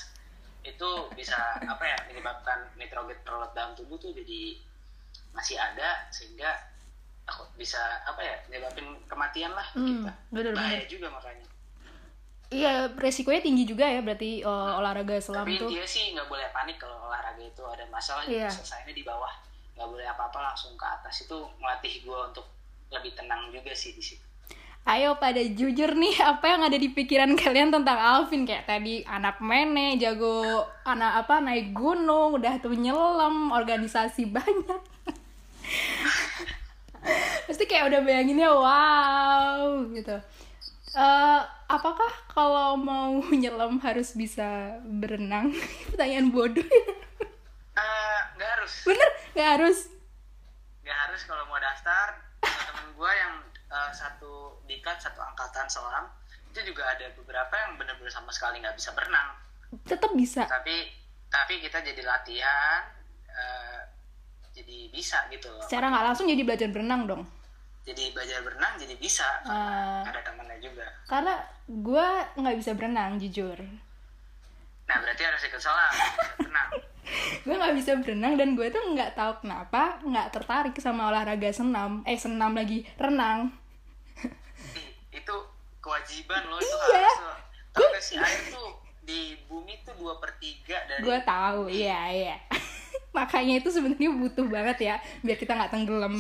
itu 0.69 0.91
bisa 1.17 1.37
apa 1.65 1.85
ya 1.85 1.97
menyebabkan 2.11 2.69
nitrogen 2.77 3.17
dalam 3.25 3.73
tubuh 3.73 3.97
tuh 3.97 4.13
jadi 4.13 4.61
masih 5.33 5.57
ada 5.57 6.09
sehingga 6.13 6.49
aku 7.29 7.45
bisa 7.57 7.79
apa 8.05 8.21
ya 8.21 8.37
menyebabkan 8.49 8.87
kematian 9.09 9.53
lah 9.53 9.67
hmm, 9.77 10.05
kita 10.05 10.13
bener, 10.33 10.53
bahaya 10.57 10.85
bener. 10.85 10.91
juga 10.91 11.09
makanya. 11.13 11.47
Iya 12.49 12.73
resikonya 12.97 13.45
tinggi 13.45 13.69
juga 13.69 13.85
ya 13.85 14.01
berarti 14.01 14.41
uh, 14.41 14.81
olahraga 14.81 15.21
selam 15.21 15.45
tapi 15.45 15.61
tuh. 15.61 15.69
dia 15.69 15.85
sih 15.85 16.17
nggak 16.17 16.33
boleh 16.33 16.49
panik 16.49 16.81
kalau 16.81 16.97
olahraga 17.05 17.45
itu 17.45 17.61
ada 17.61 17.85
masalah 17.93 18.25
yeah. 18.25 18.49
selesainya 18.49 18.97
di 18.97 19.05
bawah. 19.05 19.33
Nggak 19.77 19.89
boleh 19.89 20.07
apa-apa 20.09 20.53
langsung 20.53 20.73
ke 20.81 20.87
atas. 20.89 21.29
Itu 21.29 21.53
melatih 21.61 22.01
gue 22.01 22.19
untuk 22.33 22.49
lebih 22.89 23.13
tenang 23.13 23.53
juga 23.53 23.77
sih 23.77 23.93
di 23.93 24.01
situ 24.01 24.28
Ayo 24.89 25.21
pada 25.21 25.45
jujur 25.45 25.93
nih 25.93 26.17
apa 26.33 26.49
yang 26.49 26.65
ada 26.65 26.81
di 26.81 26.89
pikiran 26.89 27.37
kalian 27.37 27.69
tentang 27.69 28.01
Alvin? 28.01 28.49
Kayak 28.49 28.65
tadi 28.65 29.05
anak 29.05 29.37
mene 29.45 30.01
jago 30.01 30.65
anak 30.89 31.29
apa 31.29 31.45
naik 31.45 31.77
gunung 31.77 32.41
udah 32.41 32.57
tuh 32.57 32.73
nyelam 32.73 33.53
organisasi 33.53 34.33
banyak. 34.33 34.81
Pasti 37.45 37.65
kayak 37.69 37.93
udah 37.93 38.01
bayanginnya 38.01 38.49
wow 38.49 39.77
gitu. 39.93 40.17
Uh, 40.97 41.45
apakah 41.69 42.09
kalau 42.33 42.81
mau 42.81 43.13
nyelam 43.45 43.77
harus 43.85 44.17
bisa 44.17 44.81
berenang? 44.89 45.53
Pertanyaan 45.93 46.33
bodoh 46.33 46.65
uh, 47.79 48.21
nggak 48.41 48.51
harus. 48.57 48.73
Bener? 48.89 49.11
Nggak 49.37 49.49
harus? 49.61 49.79
Nggak 50.81 50.97
harus 50.97 51.21
kalau 51.29 51.45
mau 51.45 51.61
daftar. 51.61 52.25
Temen 52.41 52.89
gue 52.97 53.13
yang 53.13 53.37
uh, 53.69 53.93
satu 53.93 54.48
dikat 54.89 55.13
satu 55.13 55.21
angkatan 55.21 55.69
selam 55.69 56.09
itu 56.49 56.73
juga 56.73 56.89
ada 56.89 57.05
beberapa 57.13 57.53
yang 57.53 57.77
benar-benar 57.77 58.09
sama 58.09 58.33
sekali 58.33 58.65
nggak 58.65 58.73
bisa 58.73 58.97
berenang. 58.97 59.37
Tetap 59.85 60.17
bisa. 60.17 60.49
Tapi 60.49 60.89
tapi 61.29 61.61
kita 61.61 61.85
jadi 61.85 62.03
latihan 62.09 62.89
uh, 63.29 63.85
jadi 64.57 64.89
bisa 64.89 65.29
gitu 65.29 65.53
loh. 65.53 65.61
Secara 65.69 65.93
nggak 65.93 66.05
langsung 66.09 66.25
jadi 66.25 66.41
belajar 66.41 66.73
berenang 66.73 67.05
dong? 67.05 67.23
Jadi 67.85 68.17
belajar 68.17 68.41
berenang 68.41 68.81
jadi 68.81 68.97
bisa. 68.97 69.29
Uh, 69.45 70.09
ada 70.09 70.25
temannya 70.25 70.57
juga. 70.65 70.89
Karena 71.05 71.37
gue 71.69 72.09
nggak 72.41 72.57
bisa 72.57 72.73
berenang 72.73 73.21
jujur. 73.21 73.61
Nah 74.89 74.97
berarti 75.05 75.21
harus 75.21 75.45
ikut 75.45 75.61
selam 75.61 75.93
berenang. 76.41 76.71
Gue 77.41 77.57
nggak 77.57 77.77
bisa 77.81 77.97
berenang 77.97 78.37
dan 78.37 78.53
gue 78.53 78.69
tuh 78.69 78.85
nggak 78.93 79.17
tahu 79.17 79.41
kenapa 79.41 79.97
nggak 80.05 80.29
tertarik 80.29 80.77
sama 80.77 81.09
olahraga 81.09 81.49
senam 81.49 82.05
eh 82.05 82.21
senam 82.21 82.53
lagi 82.53 82.85
renang 83.01 83.49
itu 85.13 85.37
kewajiban 85.81 86.43
lo 86.49 86.59
itu 86.61 86.77
iya. 86.93 87.09
harus 87.09 87.17
tahu 87.73 87.91
si 88.03 88.15
air 88.19 88.41
tuh 88.53 88.71
di 89.09 89.41
bumi 89.49 89.81
tuh 89.89 89.97
dua 89.97 90.21
per 90.21 90.37
tiga 90.37 90.85
dari 90.85 91.01
gue 91.01 91.19
tahu 91.25 91.73
iya 91.73 92.01
iya. 92.13 92.37
Makanya 93.17 93.65
itu 93.65 93.73
sebenarnya 93.73 94.11
butuh 94.13 94.47
banget 94.47 94.79
ya 94.85 94.97
biar 95.25 95.39
kita 95.41 95.57
nggak 95.57 95.73
tenggelam. 95.73 96.15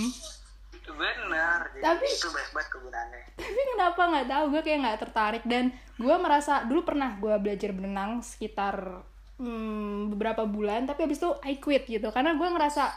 Benar 0.88 1.68
tapi 1.84 2.08
itu 2.08 2.32
banyak 2.32 2.52
banget 2.56 2.68
kegunaannya. 2.72 3.24
Tapi 3.36 3.60
kenapa 3.76 4.00
nggak 4.08 4.28
tahu 4.32 4.44
gue 4.56 4.62
kayak 4.64 4.78
nggak 4.82 5.00
tertarik. 5.04 5.44
Dan 5.44 5.64
gue 6.00 6.16
merasa 6.16 6.64
dulu 6.64 6.80
pernah 6.88 7.12
gue 7.20 7.34
belajar 7.38 7.70
berenang 7.76 8.24
sekitar 8.24 9.04
hmm, 9.36 10.16
beberapa 10.16 10.48
bulan 10.48 10.88
tapi 10.88 11.04
habis 11.04 11.20
itu 11.20 11.30
I 11.44 11.60
quit 11.60 11.84
gitu. 11.84 12.08
Karena 12.08 12.34
gue 12.34 12.48
ngerasa 12.48 12.88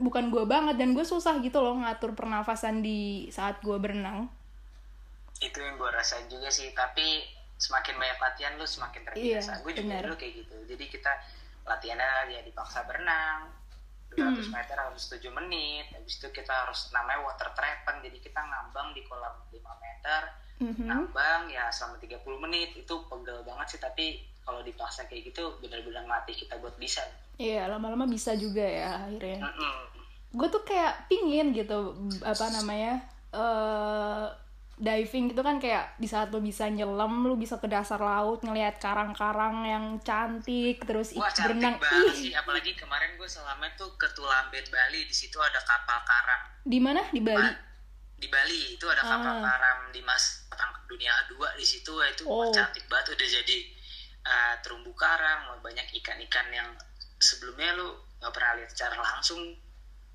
bukan 0.00 0.32
gue 0.32 0.44
banget 0.48 0.80
dan 0.80 0.96
gue 0.96 1.04
susah 1.04 1.40
gitu 1.44 1.60
loh 1.60 1.76
ngatur 1.76 2.16
pernafasan 2.16 2.80
di 2.80 3.28
saat 3.28 3.60
gue 3.60 3.76
berenang 3.76 4.28
itu 5.46 5.58
yang 5.58 5.74
gue 5.74 5.88
rasain 5.88 6.26
juga 6.26 6.48
sih 6.48 6.70
tapi 6.70 7.22
semakin 7.56 7.96
banyak 7.96 8.18
latihan 8.18 8.52
lu 8.54 8.64
semakin 8.64 9.02
terbiasa 9.04 9.50
Iya, 9.52 9.62
gue 9.62 9.72
juga 9.72 9.86
benar. 9.88 10.02
dulu 10.04 10.16
kayak 10.16 10.34
gitu 10.36 10.56
jadi 10.66 10.84
kita 10.86 11.12
latihannya 11.64 12.10
ya 12.30 12.40
dipaksa 12.42 12.84
berenang 12.84 13.50
200 14.08 14.22
Hmm. 14.38 14.54
meter 14.54 14.76
harus 14.76 15.02
7 15.06 15.28
menit 15.30 15.90
habis 15.90 16.14
itu 16.16 16.28
kita 16.30 16.52
harus 16.52 16.88
namanya 16.90 17.20
water 17.22 17.50
trepan 17.52 17.98
jadi 18.00 18.16
kita 18.16 18.38
ngambang 18.38 18.92
di 18.92 19.02
kolam 19.02 19.34
5 19.46 19.72
meter 19.76 20.20
Mhm. 20.56 20.84
ngambang 20.84 21.42
ya 21.48 21.68
selama 21.68 21.98
30 21.98 22.38
menit 22.38 22.72
itu 22.72 22.94
pegel 23.04 23.42
banget 23.42 23.66
sih 23.68 23.80
tapi 23.80 24.06
kalau 24.40 24.62
dipaksa 24.62 25.04
kayak 25.04 25.26
gitu 25.26 25.58
benar-benar 25.58 26.02
ngelatih 26.02 26.36
kita 26.36 26.56
buat 26.56 26.76
bisa 26.76 27.02
Iya, 27.36 27.68
lama-lama 27.68 28.08
bisa 28.08 28.32
juga 28.32 28.62
ya 28.62 28.96
akhirnya. 29.02 29.44
Mm-mm. 29.44 29.76
Gue 30.32 30.48
tuh 30.48 30.64
kayak 30.64 31.04
pingin 31.04 31.52
gitu, 31.52 31.92
apa 32.22 32.48
namanya, 32.50 33.04
eh 33.28 34.26
diving 34.76 35.28
gitu 35.28 35.40
kan 35.40 35.56
kayak 35.56 35.96
di 35.96 36.04
saat 36.04 36.28
lo 36.28 36.38
bisa 36.38 36.68
nyelam, 36.68 37.24
lo 37.24 37.32
bisa 37.34 37.56
ke 37.56 37.64
dasar 37.64 37.96
laut 37.96 38.40
ngelihat 38.40 38.76
karang-karang 38.76 39.64
yang 39.64 39.84
cantik, 39.98 40.80
terus 40.82 41.12
Wah 41.12 41.24
ik- 41.24 41.34
cantik 41.34 41.56
berenang. 41.56 41.76
banget 41.78 42.06
Ih, 42.06 42.16
sih, 42.22 42.32
apalagi 42.32 42.72
kemarin 42.72 43.16
gue 43.16 43.24
selama 43.26 43.64
tuh 43.72 43.88
ke 43.94 44.04
Tulamben 44.12 44.64
Bali, 44.66 45.00
di 45.02 45.14
situ 45.14 45.36
ada 45.38 45.56
kapal 45.58 45.96
karam. 46.02 46.40
di 46.60 46.76
mana? 46.76 47.00
Di 47.08 47.18
Bali. 47.18 47.48
Di 48.14 48.28
Bali 48.28 48.74
itu 48.74 48.86
ada 48.86 49.00
kapal 49.00 49.34
Ah. 49.34 49.42
karam 49.46 49.78
di 49.88 50.00
mas 50.00 50.44
dunia 50.86 51.10
kedua 51.24 51.50
di 51.52 51.64
situ 51.64 51.90
itu 51.98 52.22
Oh. 52.24 52.48
cantik 52.48 52.86
banget 52.86 53.12
udah 53.12 53.28
jadi 53.32 53.58
uh, 54.22 54.54
terumbu 54.60 54.92
karang, 54.92 55.56
banyak 55.58 55.88
ikan-ikan 55.94 56.46
yang 56.48 56.68
sebelumnya 57.16 57.74
lu 57.74 57.90
nggak 58.16 58.30
pernah 58.30 58.52
lihat 58.54 58.70
secara 58.70 58.94
langsung 58.94 59.40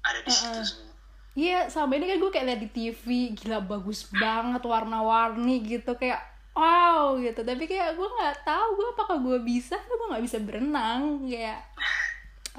ada 0.02 0.20
di 0.20 0.30
situ 0.30 0.54
Uh-uh. 0.54 0.64
semua. 0.64 0.96
Iya, 1.32 1.72
sama 1.72 1.96
ini 1.96 2.12
kan 2.12 2.18
gue 2.20 2.32
kayak 2.32 2.46
liat 2.48 2.60
di 2.60 2.70
TV, 2.70 3.32
gila 3.32 3.64
bagus 3.64 4.12
banget, 4.12 4.60
warna-warni 4.68 5.64
gitu, 5.64 5.96
kayak 5.96 6.20
wow 6.52 7.16
gitu. 7.16 7.40
Tapi 7.40 7.64
kayak 7.72 7.96
gue 7.96 8.04
nggak 8.04 8.44
tahu 8.44 8.68
gue 8.76 8.88
apakah 8.92 9.18
gue 9.24 9.40
bisa, 9.40 9.80
gue 9.80 10.08
nggak 10.12 10.24
bisa 10.28 10.38
berenang, 10.44 11.24
kayak 11.24 11.64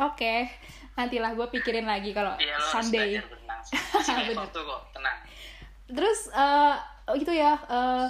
oke, 0.01 0.35
nantilah 0.97 1.37
gue 1.37 1.47
pikirin 1.53 1.85
lagi 1.85 2.17
kalau 2.17 2.33
harus 2.33 2.73
Sunday. 2.73 3.21
kok, 4.41 4.83
tenang. 4.97 5.19
Terus 5.93 6.33
eh 6.33 6.77
oh 7.13 7.15
gitu 7.21 7.33
ya, 7.37 7.61
eh 7.69 8.09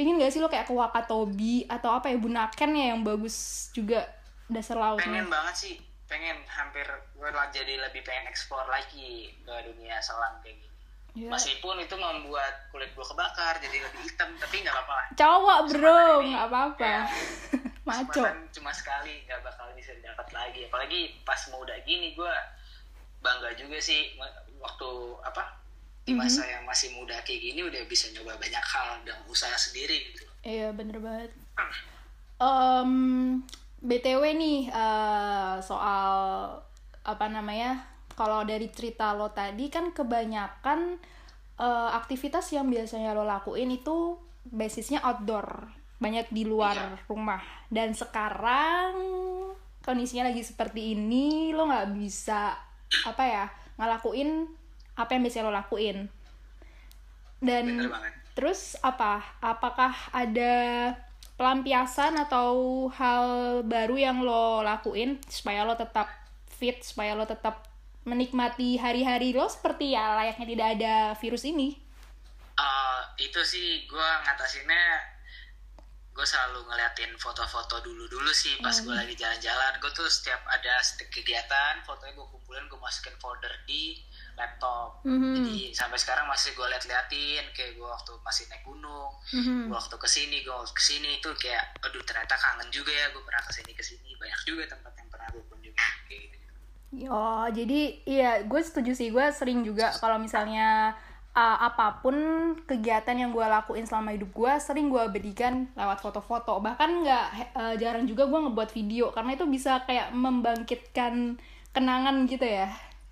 pingin 0.00 0.16
gak 0.16 0.32
sih 0.32 0.40
lo 0.40 0.48
kayak 0.48 0.64
ke 0.64 0.72
Wakatobi 0.72 1.68
atau 1.68 1.92
apa 1.92 2.08
ya 2.08 2.16
Bunaken 2.16 2.72
ya 2.72 2.96
yang 2.96 3.04
bagus 3.04 3.68
juga 3.76 4.08
dasar 4.48 4.80
lautnya. 4.80 5.04
pengen 5.04 5.28
banget 5.28 5.54
sih 5.60 5.89
pengen 6.10 6.42
hampir 6.44 6.82
gue 7.14 7.30
lah 7.30 7.46
jadi 7.48 7.78
lebih 7.80 8.02
pengen 8.02 8.26
explore 8.26 8.66
lagi 8.66 9.30
ke 9.38 9.54
dunia 9.64 9.96
selam 10.00 10.34
kayak 10.40 10.58
gini 10.58 10.68
Iya. 11.10 11.26
meskipun 11.28 11.74
itu 11.76 11.90
membuat 11.92 12.70
kulit 12.70 12.86
gue 12.88 13.02
kebakar 13.02 13.58
jadi 13.58 13.82
lebih 13.82 14.00
hitam 14.00 14.30
tapi 14.36 14.62
nggak 14.62 14.70
apa-apa 14.72 14.94
lah 14.94 15.06
Cowok 15.12 15.58
bro, 15.68 16.02
nggak 16.22 16.44
apa-apa. 16.46 16.82
ya, 16.84 17.02
Maco. 17.88 18.22
cuma 18.52 18.70
sekali 18.70 19.18
nggak 19.24 19.42
bakal 19.42 19.66
bisa 19.72 19.90
didapat 19.92 20.30
lagi 20.30 20.66
apalagi 20.66 21.18
pas 21.20 21.50
muda 21.50 21.74
gini 21.82 22.14
gue 22.14 22.34
bangga 23.18 23.50
juga 23.54 23.78
sih 23.80 24.14
waktu 24.56 24.90
apa 25.20 25.58
di 26.00 26.14
Mhm. 26.14 26.18
masa 26.20 26.42
yang 26.44 26.62
masih 26.62 26.94
muda 26.94 27.18
kayak 27.20 27.42
gini 27.42 27.60
udah 27.60 27.82
bisa 27.84 28.06
nyoba 28.10 28.34
banyak 28.36 28.62
hal 28.64 29.02
dan 29.02 29.18
usaha 29.26 29.52
sendiri 29.52 30.14
gitu 30.14 30.24
Iya 30.40 30.70
bener 30.70 30.96
banget. 30.96 31.34
Em, 32.38 33.42
btw 33.80 34.22
nih 34.36 34.60
eh, 34.68 35.54
soal 35.60 36.12
apa 37.04 37.26
namanya? 37.28 37.80
Kalau 38.12 38.44
dari 38.44 38.68
cerita 38.68 39.16
lo 39.16 39.32
tadi 39.32 39.72
kan 39.72 39.90
kebanyakan 39.90 41.00
eh, 41.56 41.90
aktivitas 41.96 42.52
yang 42.52 42.68
biasanya 42.68 43.16
lo 43.16 43.24
lakuin 43.24 43.72
itu 43.72 44.16
basisnya 44.44 45.00
outdoor, 45.04 45.68
banyak 46.00 46.28
di 46.32 46.44
luar 46.44 46.76
Iya. 46.76 47.04
rumah. 47.08 47.42
Dan 47.68 47.92
sekarang 47.92 48.92
kondisinya 49.80 50.28
lagi 50.28 50.44
seperti 50.44 50.92
ini, 50.92 51.52
lo 51.52 51.68
nggak 51.68 51.92
bisa 51.96 52.52
apa 53.06 53.24
ya 53.24 53.44
ngelakuin 53.80 54.44
apa 54.96 55.10
yang 55.16 55.22
biasanya 55.24 55.48
lo 55.48 55.54
lakuin. 55.56 55.98
Dan 57.40 57.88
Terus 58.30 58.78
apa? 58.80 59.20
Apakah 59.42 59.92
ada 60.16 60.54
pelampiasan 61.40 62.20
atau 62.20 62.84
hal 62.92 63.24
baru 63.64 63.96
yang 63.96 64.20
lo 64.20 64.60
lakuin 64.60 65.16
supaya 65.24 65.64
lo 65.64 65.72
tetap 65.72 66.12
fit, 66.44 66.84
supaya 66.84 67.16
lo 67.16 67.24
tetap 67.24 67.64
menikmati 68.04 68.76
hari-hari 68.76 69.32
lo 69.32 69.48
seperti 69.48 69.96
ya 69.96 70.20
layaknya 70.20 70.44
tidak 70.44 70.68
ada 70.76 70.94
virus 71.16 71.48
ini? 71.48 71.80
Eh, 72.60 73.00
itu 73.24 73.40
sih 73.40 73.88
gue 73.88 74.08
ngatasinnya 74.28 75.16
gue 76.12 76.26
selalu 76.28 76.68
ngeliatin 76.68 77.16
foto-foto 77.16 77.80
dulu-dulu 77.80 78.28
sih 78.36 78.60
pas 78.60 78.76
gue 78.76 78.92
lagi 78.92 79.16
jalan-jalan 79.16 79.80
gue 79.80 79.88
tuh 79.96 80.04
setiap 80.12 80.44
ada 80.44 80.76
kegiatan 81.08 81.80
fotonya 81.88 82.12
gue 82.12 82.28
kumpulin 82.28 82.68
gue 82.68 82.76
masukin 82.76 83.16
folder 83.16 83.48
di 83.64 83.96
laptop 84.40 85.04
Mhm. 85.04 85.36
jadi 85.36 85.56
sampai 85.76 86.00
sekarang 86.00 86.24
masih 86.24 86.56
gue 86.56 86.64
liat-liatin 86.64 87.44
kayak 87.52 87.76
gue 87.76 87.84
waktu 87.84 88.12
masih 88.24 88.48
naik 88.48 88.64
gunung 88.64 89.12
Mhm. 89.30 89.68
gue 89.68 89.76
waktu 89.76 89.96
ke 89.96 90.08
sini 90.08 90.36
gue 90.40 90.50
waktu 90.50 90.72
ke 90.72 90.82
sini 90.82 91.20
itu 91.20 91.28
kayak 91.36 91.76
aduh 91.84 92.00
ternyata 92.02 92.34
kangen 92.34 92.72
juga 92.72 92.90
ya 92.90 93.12
gue 93.12 93.20
pernah 93.20 93.44
ke 93.44 93.52
sini 93.52 93.70
ke 93.70 93.84
sini 93.84 94.16
banyak 94.16 94.40
juga 94.42 94.64
tempat 94.66 94.92
yang 94.96 95.08
pernah 95.08 95.28
gue 95.28 95.42
kunjungi 95.46 95.76
kayak 96.08 96.20
gitu 96.26 96.38
Oh, 97.06 97.46
jadi 97.46 98.02
iya, 98.02 98.42
gue 98.42 98.58
setuju 98.58 98.98
sih. 98.98 99.14
Gue 99.14 99.22
sering 99.30 99.62
juga 99.62 99.94
kalau 100.02 100.18
misalnya 100.18 100.90
uh, 101.30 101.58
apa 101.62 102.02
pun 102.02 102.14
kegiatan 102.66 103.14
yang 103.14 103.30
gue 103.30 103.46
lakuin 103.46 103.86
selama 103.86 104.10
hidup 104.10 104.34
gue, 104.34 104.52
sering 104.58 104.90
gue 104.90 104.98
berikan 105.06 105.70
lewat 105.78 106.02
foto-foto. 106.02 106.58
Bahkan 106.58 106.90
nggak 107.06 107.26
uh, 107.54 107.74
jarang 107.78 108.10
juga 108.10 108.26
gue 108.26 108.34
ngebuat 108.42 108.74
video 108.74 109.14
karena 109.14 109.38
itu 109.38 109.46
bisa 109.46 109.86
kayak 109.86 110.10
membangkitkan 110.10 111.38
kenangan 111.70 112.26
gitu 112.26 112.42
ya. 112.42 112.66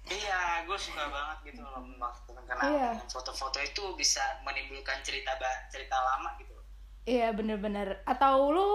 Iya, 0.09 0.40
gue 0.64 0.79
suka 0.79 1.05
banget 1.07 1.38
gitu 1.47 1.61
loh 1.61 1.81
melakukan 1.81 2.40
Iya. 2.40 2.49
kenangan. 2.49 2.97
Foto-foto 3.07 3.59
itu 3.59 3.85
bisa 3.94 4.21
menimbulkan 4.40 5.01
cerita 5.01 5.37
cerita 5.68 5.97
lama 5.97 6.33
gitu. 6.37 6.57
Iya 7.05 7.33
bener-bener. 7.33 8.01
Atau 8.05 8.51
lu 8.51 8.71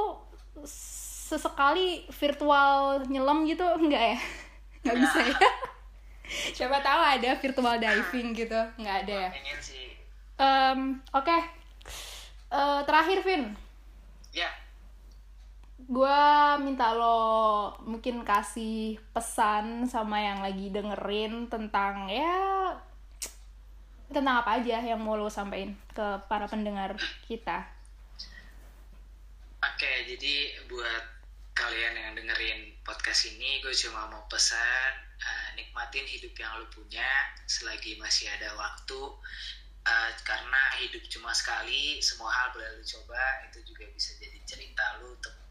sesekali 0.63 2.05
virtual 2.09 3.01
nyelam 3.07 3.45
gitu 3.45 3.65
enggak 3.75 4.13
ya? 4.13 4.17
Nggak 4.83 4.97
bisa 4.99 5.19
ya? 5.23 5.37
Siapa 6.55 6.77
tahu 6.79 7.01
ada 7.01 7.29
virtual 7.35 7.75
diving 7.77 8.27
gitu. 8.33 8.59
Nggak 8.77 8.95
ada 9.03 9.13
ya? 9.13 9.29
Pengen 9.31 9.59
sih. 9.59 9.85
Em, 10.35 10.79
Oke. 11.11 11.37
Eh, 12.53 12.81
terakhir 12.85 13.25
Vin, 13.25 13.49
gue 15.93 16.21
minta 16.65 16.97
lo 16.97 17.69
mungkin 17.85 18.25
kasih 18.25 18.97
pesan 19.13 19.85
sama 19.85 20.17
yang 20.17 20.41
lagi 20.41 20.73
dengerin 20.73 21.45
tentang 21.53 22.09
ya 22.09 22.73
tentang 24.09 24.41
apa 24.41 24.57
aja 24.57 24.81
yang 24.81 24.97
mau 24.97 25.13
lo 25.13 25.29
sampaikan 25.29 25.77
ke 25.93 26.07
para 26.25 26.49
pendengar 26.49 26.97
kita. 27.29 27.65
oke. 29.61 29.91
Jadi 30.09 30.33
buat 30.69 31.03
kalian 31.53 31.93
yang 31.97 32.13
dengerin 32.17 32.77
podcast 32.81 33.29
ini, 33.29 33.61
gue 33.61 33.73
cuma 33.73 34.09
mau 34.09 34.25
pesan 34.29 34.91
eh, 35.17 35.47
nikmatin 35.57 36.05
hidup 36.05 36.33
yang 36.37 36.61
lu 36.61 36.67
punya 36.69 37.05
selagi 37.49 37.97
masih 37.97 38.29
ada 38.33 38.53
waktu. 38.53 39.01
Eh, 39.83 40.11
karena 40.21 40.61
hidup 40.77 41.01
cuma 41.09 41.33
sekali, 41.33 41.97
semua 42.01 42.29
hal 42.29 42.53
boleh 42.53 42.69
lu 42.77 42.83
coba. 42.85 43.49
Itu 43.49 43.65
juga 43.65 43.89
bisa 43.93 44.13
jadi 44.21 44.37
cerita 44.45 45.01
lu 45.01 45.17
untuk 45.17 45.42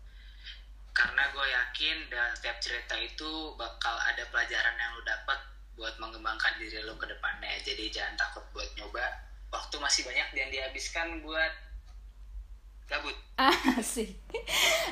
karena 0.93 1.23
gue 1.33 1.47
yakin 1.49 1.97
dalam 2.13 2.33
setiap 2.37 2.57
cerita 2.61 2.95
itu 3.01 3.57
bakal 3.57 3.97
ada 3.97 4.25
pelajaran 4.29 4.77
yang 4.77 4.93
lu 4.93 5.03
dapat 5.05 5.39
buat 5.73 5.95
mengembangkan 5.97 6.61
diri 6.61 6.85
lu 6.85 6.95
ke 7.01 7.09
depannya 7.09 7.49
jadi 7.65 7.89
jangan 7.89 8.15
takut 8.21 8.45
buat 8.53 8.69
nyoba 8.77 9.05
waktu 9.49 9.77
masih 9.81 10.05
banyak 10.05 10.29
dan 10.37 10.49
dihabiskan 10.53 11.25
buat 11.25 11.53
gabut 12.89 13.17
Asik. 13.81 14.13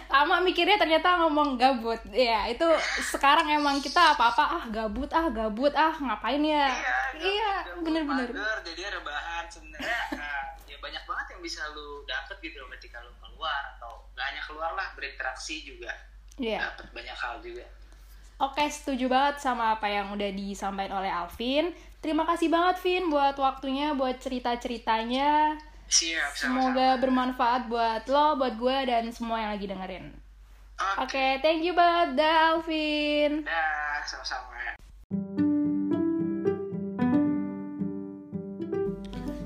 Lama 0.09 0.43
mikirnya 0.43 0.81
ternyata 0.81 1.23
ngomong 1.23 1.61
gabut. 1.61 2.01
Ya, 2.11 2.49
itu 2.49 2.65
sekarang 3.13 3.47
emang 3.53 3.79
kita 3.79 4.17
apa-apa 4.17 4.45
ah 4.59 4.65
gabut 4.73 5.07
ah 5.13 5.29
gabut 5.31 5.71
ah 5.77 5.95
ngapain 5.95 6.41
ya? 6.41 6.73
Iya, 7.15 7.53
gabut, 7.69 7.85
bener-bener. 7.85 8.33
jadi 8.65 8.97
rebahan 8.97 9.45
sebenarnya 9.47 10.01
nah, 10.17 10.43
ya 10.65 10.77
banyak 10.81 11.03
banget 11.05 11.27
yang 11.37 11.41
bisa 11.45 11.63
lu 11.77 12.03
dapet 12.09 12.37
gitu 12.43 12.57
loh 12.59 12.69
ketika 12.75 13.05
lu 13.05 13.13
keluar 13.21 13.77
atau 13.77 14.09
gak 14.21 14.29
hanya 14.37 14.43
keluar 14.45 14.77
lah 14.77 14.93
berinteraksi 14.93 15.65
juga 15.65 15.89
Iya. 16.37 16.61
dapet 16.61 16.93
banyak 16.93 17.17
hal 17.17 17.41
juga 17.41 17.65
Oke, 18.41 18.65
setuju 18.73 19.05
banget 19.13 19.45
sama 19.45 19.77
apa 19.77 19.85
yang 19.85 20.17
udah 20.17 20.33
disampaikan 20.33 21.05
oleh 21.05 21.13
Alvin. 21.13 21.77
Terima 22.01 22.25
kasih 22.25 22.49
banget, 22.49 22.81
Vin, 22.81 23.13
buat 23.13 23.37
waktunya, 23.37 23.93
buat 23.93 24.17
cerita-ceritanya. 24.17 25.61
siap 25.85 26.33
sama-sama 26.33 26.73
Semoga 26.73 26.89
bermanfaat 27.05 27.69
buat 27.69 28.09
lo, 28.09 28.41
buat 28.41 28.57
gue, 28.57 28.79
dan 28.89 29.13
semua 29.13 29.45
yang 29.45 29.53
lagi 29.53 29.69
dengerin. 29.69 30.09
oke 30.81 31.05
Oke, 31.05 31.27
thank 31.45 31.61
you 31.61 31.77
banget, 31.77 32.17
dah, 32.17 32.57
Alvin. 32.57 33.45
dah 33.45 34.01
sama-sama 34.09 34.51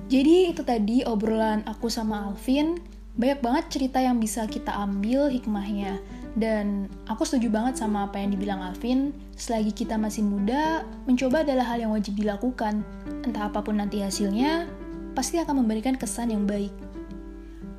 Jadi 0.07 0.55
itu 0.55 0.63
tadi 0.63 1.03
obrolan 1.03 1.67
aku 1.67 1.91
sama 1.91 2.31
Alvin. 2.31 2.79
Banyak 3.14 3.40
banget 3.40 3.64
cerita 3.70 4.03
yang 4.03 4.18
bisa 4.18 4.42
kita 4.50 4.74
ambil 4.74 5.31
hikmahnya. 5.31 6.03
Dan 6.35 6.90
aku 7.07 7.22
setuju 7.22 7.46
banget 7.46 7.79
sama 7.79 8.11
apa 8.11 8.18
yang 8.18 8.35
dibilang 8.35 8.59
Alvin. 8.59 9.14
Selagi 9.38 9.70
kita 9.70 9.94
masih 9.94 10.27
muda, 10.27 10.83
mencoba 11.07 11.46
adalah 11.46 11.62
hal 11.70 11.79
yang 11.87 11.94
wajib 11.94 12.18
dilakukan. 12.18 12.83
Entah 13.22 13.46
apa 13.46 13.62
pun 13.62 13.79
nanti 13.79 14.03
hasilnya, 14.03 14.66
pasti 15.14 15.38
akan 15.38 15.62
memberikan 15.62 15.94
kesan 15.94 16.35
yang 16.35 16.42
baik. 16.42 16.74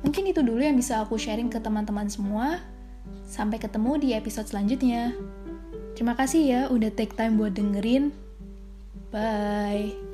Mungkin 0.00 0.32
itu 0.32 0.40
dulu 0.40 0.64
yang 0.64 0.78
bisa 0.78 1.04
aku 1.04 1.20
sharing 1.20 1.52
ke 1.52 1.60
teman-teman 1.60 2.08
semua. 2.08 2.64
Sampai 3.28 3.60
ketemu 3.60 4.00
di 4.00 4.08
episode 4.16 4.48
selanjutnya. 4.48 5.12
Terima 5.92 6.16
kasih 6.16 6.42
ya 6.44 6.60
udah 6.72 6.88
take 6.96 7.12
time 7.12 7.36
buat 7.36 7.52
dengerin. 7.52 8.08
Bye. 9.12 10.05